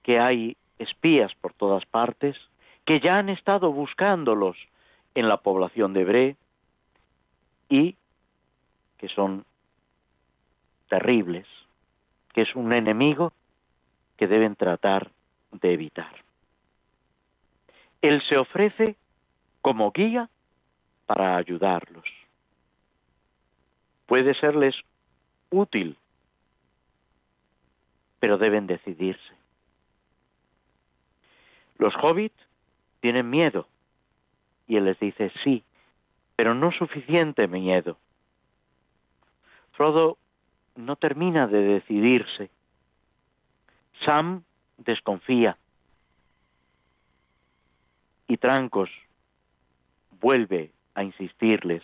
que 0.03 0.19
hay 0.19 0.57
espías 0.79 1.33
por 1.35 1.53
todas 1.53 1.85
partes, 1.85 2.35
que 2.85 2.99
ya 2.99 3.17
han 3.17 3.29
estado 3.29 3.71
buscándolos 3.71 4.57
en 5.15 5.27
la 5.27 5.37
población 5.37 5.93
de 5.93 6.05
Bre 6.05 6.35
y 7.69 7.95
que 8.97 9.09
son 9.09 9.45
terribles, 10.89 11.47
que 12.33 12.41
es 12.41 12.55
un 12.55 12.73
enemigo 12.73 13.33
que 14.15 14.27
deben 14.27 14.55
tratar 14.55 15.11
de 15.51 15.73
evitar. 15.73 16.23
Él 18.01 18.21
se 18.29 18.39
ofrece 18.39 18.95
como 19.61 19.91
guía 19.91 20.29
para 21.05 21.35
ayudarlos. 21.35 22.05
Puede 24.05 24.33
serles 24.35 24.75
útil 25.49 25.97
pero 28.19 28.37
deben 28.37 28.67
decidirse. 28.67 29.33
Los 31.77 31.93
hobbits 31.95 32.37
tienen 33.01 33.29
miedo 33.29 33.67
y 34.67 34.77
él 34.77 34.85
les 34.85 34.99
dice 34.99 35.31
sí, 35.43 35.63
pero 36.35 36.53
no 36.53 36.71
suficiente 36.71 37.47
miedo. 37.47 37.97
Frodo 39.73 40.17
no 40.75 40.95
termina 40.95 41.47
de 41.47 41.61
decidirse. 41.61 42.49
Sam 44.05 44.43
desconfía. 44.77 45.57
Y 48.27 48.37
Trancos 48.37 48.89
vuelve 50.19 50.71
a 50.95 51.03
insistirles 51.03 51.83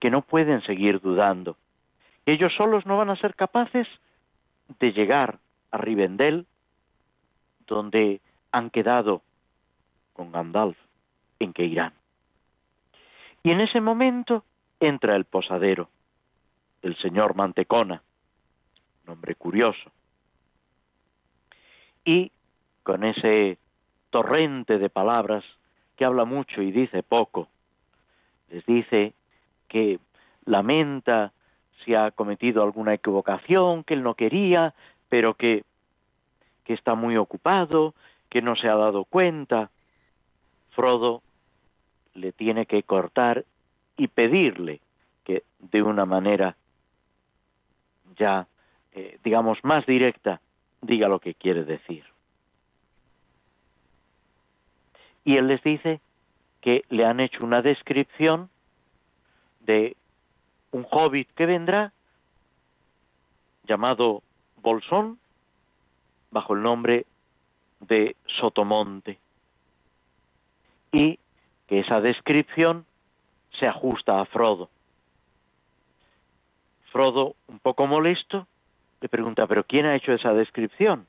que 0.00 0.10
no 0.10 0.22
pueden 0.22 0.62
seguir 0.62 1.00
dudando, 1.00 1.56
ellos 2.26 2.52
solos 2.54 2.86
no 2.86 2.96
van 2.96 3.10
a 3.10 3.16
ser 3.16 3.34
capaces 3.34 3.88
de 4.78 4.92
llegar 4.92 5.38
a 5.70 5.78
Rivendell, 5.78 6.46
donde 7.66 8.20
han 8.50 8.70
quedado 8.70 9.22
con 10.12 10.32
Gandalf 10.32 10.76
en 11.38 11.52
que 11.52 11.64
irán. 11.64 11.92
Y 13.42 13.50
en 13.50 13.60
ese 13.60 13.80
momento 13.80 14.44
entra 14.78 15.16
el 15.16 15.24
posadero, 15.24 15.88
el 16.82 16.96
señor 16.96 17.34
Mantecona, 17.34 18.02
nombre 19.06 19.34
curioso, 19.34 19.90
y 22.04 22.30
con 22.82 23.04
ese 23.04 23.58
torrente 24.10 24.78
de 24.78 24.90
palabras 24.90 25.44
que 25.96 26.04
habla 26.04 26.24
mucho 26.24 26.62
y 26.62 26.72
dice 26.72 27.02
poco, 27.02 27.48
les 28.50 28.64
dice 28.66 29.14
que 29.68 29.98
lamenta 30.44 31.32
si 31.84 31.94
ha 31.94 32.10
cometido 32.10 32.62
alguna 32.62 32.94
equivocación, 32.94 33.84
que 33.84 33.94
él 33.94 34.02
no 34.02 34.14
quería, 34.14 34.74
pero 35.08 35.34
que, 35.34 35.64
que 36.64 36.74
está 36.74 36.94
muy 36.94 37.16
ocupado, 37.16 37.94
que 38.28 38.42
no 38.42 38.56
se 38.56 38.68
ha 38.68 38.74
dado 38.76 39.04
cuenta. 39.04 39.70
Frodo 40.70 41.22
le 42.14 42.32
tiene 42.32 42.66
que 42.66 42.82
cortar 42.82 43.44
y 43.96 44.08
pedirle 44.08 44.80
que 45.24 45.42
de 45.58 45.82
una 45.82 46.06
manera 46.06 46.56
ya, 48.16 48.46
eh, 48.92 49.18
digamos, 49.24 49.58
más 49.62 49.84
directa, 49.86 50.40
diga 50.80 51.08
lo 51.08 51.18
que 51.18 51.34
quiere 51.34 51.64
decir. 51.64 52.04
Y 55.24 55.36
él 55.36 55.48
les 55.48 55.62
dice 55.62 56.00
que 56.60 56.84
le 56.88 57.04
han 57.04 57.20
hecho 57.20 57.44
una 57.44 57.62
descripción 57.62 58.50
de 59.60 59.96
un 60.72 60.86
hobbit 60.90 61.28
que 61.34 61.46
vendrá 61.46 61.92
llamado 63.64 64.22
Bolsón 64.56 65.18
bajo 66.30 66.54
el 66.54 66.62
nombre 66.62 67.06
de 67.80 68.16
Sotomonte 68.26 69.18
y 70.92 71.18
que 71.68 71.80
esa 71.80 72.00
descripción 72.00 72.84
se 73.58 73.66
ajusta 73.66 74.20
a 74.20 74.26
Frodo. 74.26 74.68
Frodo, 76.90 77.34
un 77.48 77.58
poco 77.58 77.86
molesto, 77.86 78.46
le 79.00 79.08
pregunta, 79.08 79.46
¿pero 79.46 79.64
quién 79.64 79.86
ha 79.86 79.96
hecho 79.96 80.12
esa 80.12 80.32
descripción? 80.32 81.06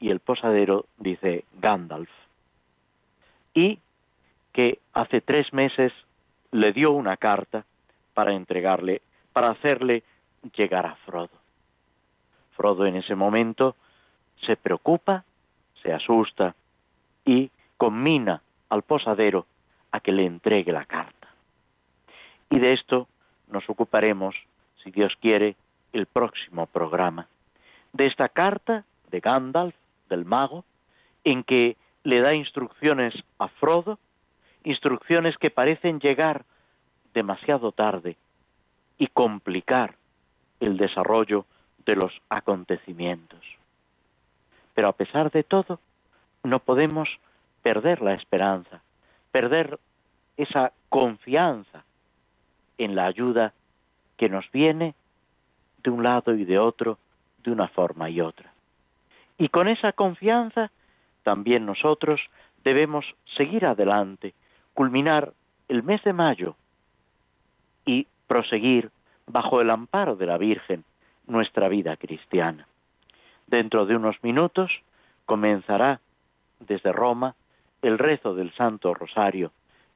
Y 0.00 0.10
el 0.10 0.20
posadero 0.20 0.86
dice, 0.98 1.44
Gandalf. 1.54 2.10
Y 3.54 3.78
que 4.52 4.78
hace 4.92 5.20
tres 5.20 5.52
meses 5.52 5.92
le 6.52 6.72
dio 6.72 6.92
una 6.92 7.16
carta 7.16 7.64
para 8.14 8.32
entregarle, 8.32 9.02
para 9.32 9.48
hacerle 9.48 10.02
llegar 10.56 10.86
a 10.86 10.94
Frodo. 10.96 11.38
Frodo 12.56 12.86
en 12.86 12.96
ese 12.96 13.14
momento 13.14 13.76
se 14.46 14.56
preocupa, 14.56 15.24
se 15.82 15.92
asusta 15.92 16.54
y 17.24 17.50
combina 17.76 18.42
al 18.68 18.82
posadero 18.82 19.46
a 19.90 20.00
que 20.00 20.12
le 20.12 20.24
entregue 20.24 20.72
la 20.72 20.84
carta. 20.84 21.28
Y 22.50 22.58
de 22.58 22.72
esto 22.72 23.08
nos 23.48 23.68
ocuparemos, 23.68 24.34
si 24.82 24.90
Dios 24.90 25.14
quiere, 25.20 25.56
el 25.92 26.06
próximo 26.06 26.66
programa. 26.66 27.28
De 27.92 28.06
esta 28.06 28.28
carta 28.28 28.84
de 29.10 29.20
Gandalf, 29.20 29.74
del 30.08 30.24
mago, 30.24 30.64
en 31.24 31.44
que 31.44 31.76
le 32.02 32.20
da 32.20 32.34
instrucciones 32.34 33.14
a 33.38 33.48
Frodo 33.48 33.98
instrucciones 34.64 35.36
que 35.36 35.50
parecen 35.50 36.00
llegar 36.00 36.44
demasiado 37.14 37.72
tarde 37.72 38.16
y 38.98 39.06
complicar 39.06 39.94
el 40.60 40.76
desarrollo 40.76 41.46
de 41.86 41.96
los 41.96 42.12
acontecimientos. 42.28 43.40
Pero 44.74 44.88
a 44.88 44.92
pesar 44.92 45.30
de 45.30 45.44
todo, 45.44 45.80
no 46.42 46.58
podemos 46.58 47.08
perder 47.62 48.02
la 48.02 48.14
esperanza, 48.14 48.82
perder 49.32 49.78
esa 50.36 50.72
confianza 50.88 51.84
en 52.78 52.94
la 52.94 53.06
ayuda 53.06 53.52
que 54.16 54.28
nos 54.28 54.50
viene 54.50 54.94
de 55.82 55.90
un 55.90 56.02
lado 56.02 56.34
y 56.34 56.44
de 56.44 56.58
otro, 56.58 56.98
de 57.42 57.52
una 57.52 57.68
forma 57.68 58.10
y 58.10 58.20
otra. 58.20 58.52
Y 59.38 59.48
con 59.48 59.68
esa 59.68 59.92
confianza 59.92 60.70
también 61.22 61.66
nosotros 61.66 62.20
debemos 62.64 63.04
seguir 63.36 63.66
adelante, 63.66 64.34
culminar 64.72 65.32
el 65.68 65.82
mes 65.82 66.02
de 66.04 66.12
mayo 66.12 66.56
proseguir 68.26 68.90
bajo 69.26 69.60
el 69.60 69.70
amparo 69.70 70.16
de 70.16 70.26
la 70.26 70.38
Virgen 70.38 70.84
nuestra 71.26 71.68
vida 71.68 71.96
cristiana. 71.96 72.66
Dentro 73.46 73.86
de 73.86 73.96
unos 73.96 74.22
minutos 74.22 74.70
comenzará 75.26 76.00
desde 76.60 76.92
Roma 76.92 77.34
el 77.82 77.98
rezo 77.98 78.34
del 78.34 78.52
Santo 78.54 78.94
Rosario, 78.94 79.52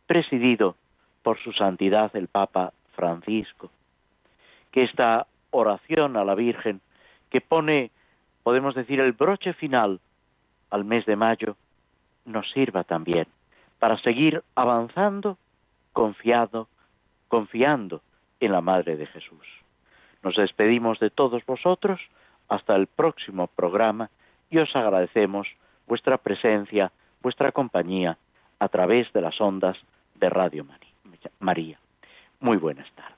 presidido 0.06 0.76
por 1.22 1.38
su 1.38 1.52
santidad 1.52 2.14
el 2.14 2.28
Papa 2.28 2.72
Francisco. 2.94 3.70
Que 4.70 4.84
esta 4.84 5.26
oración 5.50 6.16
a 6.16 6.24
la 6.24 6.34
Virgen, 6.34 6.80
que 7.30 7.40
pone, 7.40 7.90
podemos 8.42 8.74
decir, 8.74 9.00
el 9.00 9.12
broche 9.12 9.54
final 9.54 10.00
al 10.70 10.84
mes 10.84 11.06
de 11.06 11.16
mayo, 11.16 11.56
nos 12.24 12.50
sirva 12.50 12.84
también 12.84 13.26
para 13.78 13.96
seguir 13.98 14.42
avanzando 14.54 15.38
confiado, 15.92 16.68
confiando 17.28 18.02
en 18.40 18.52
la 18.52 18.60
Madre 18.60 18.96
de 18.96 19.06
Jesús. 19.06 19.46
Nos 20.22 20.36
despedimos 20.36 20.98
de 20.98 21.10
todos 21.10 21.44
vosotros 21.46 22.00
hasta 22.48 22.74
el 22.76 22.86
próximo 22.86 23.46
programa 23.46 24.10
y 24.50 24.58
os 24.58 24.74
agradecemos 24.74 25.48
vuestra 25.86 26.18
presencia, 26.18 26.92
vuestra 27.22 27.52
compañía 27.52 28.18
a 28.58 28.68
través 28.68 29.12
de 29.12 29.20
las 29.20 29.40
ondas 29.40 29.76
de 30.14 30.28
Radio 30.28 30.66
María. 31.40 31.78
Muy 32.40 32.56
buenas 32.56 32.90
tardes. 32.92 33.17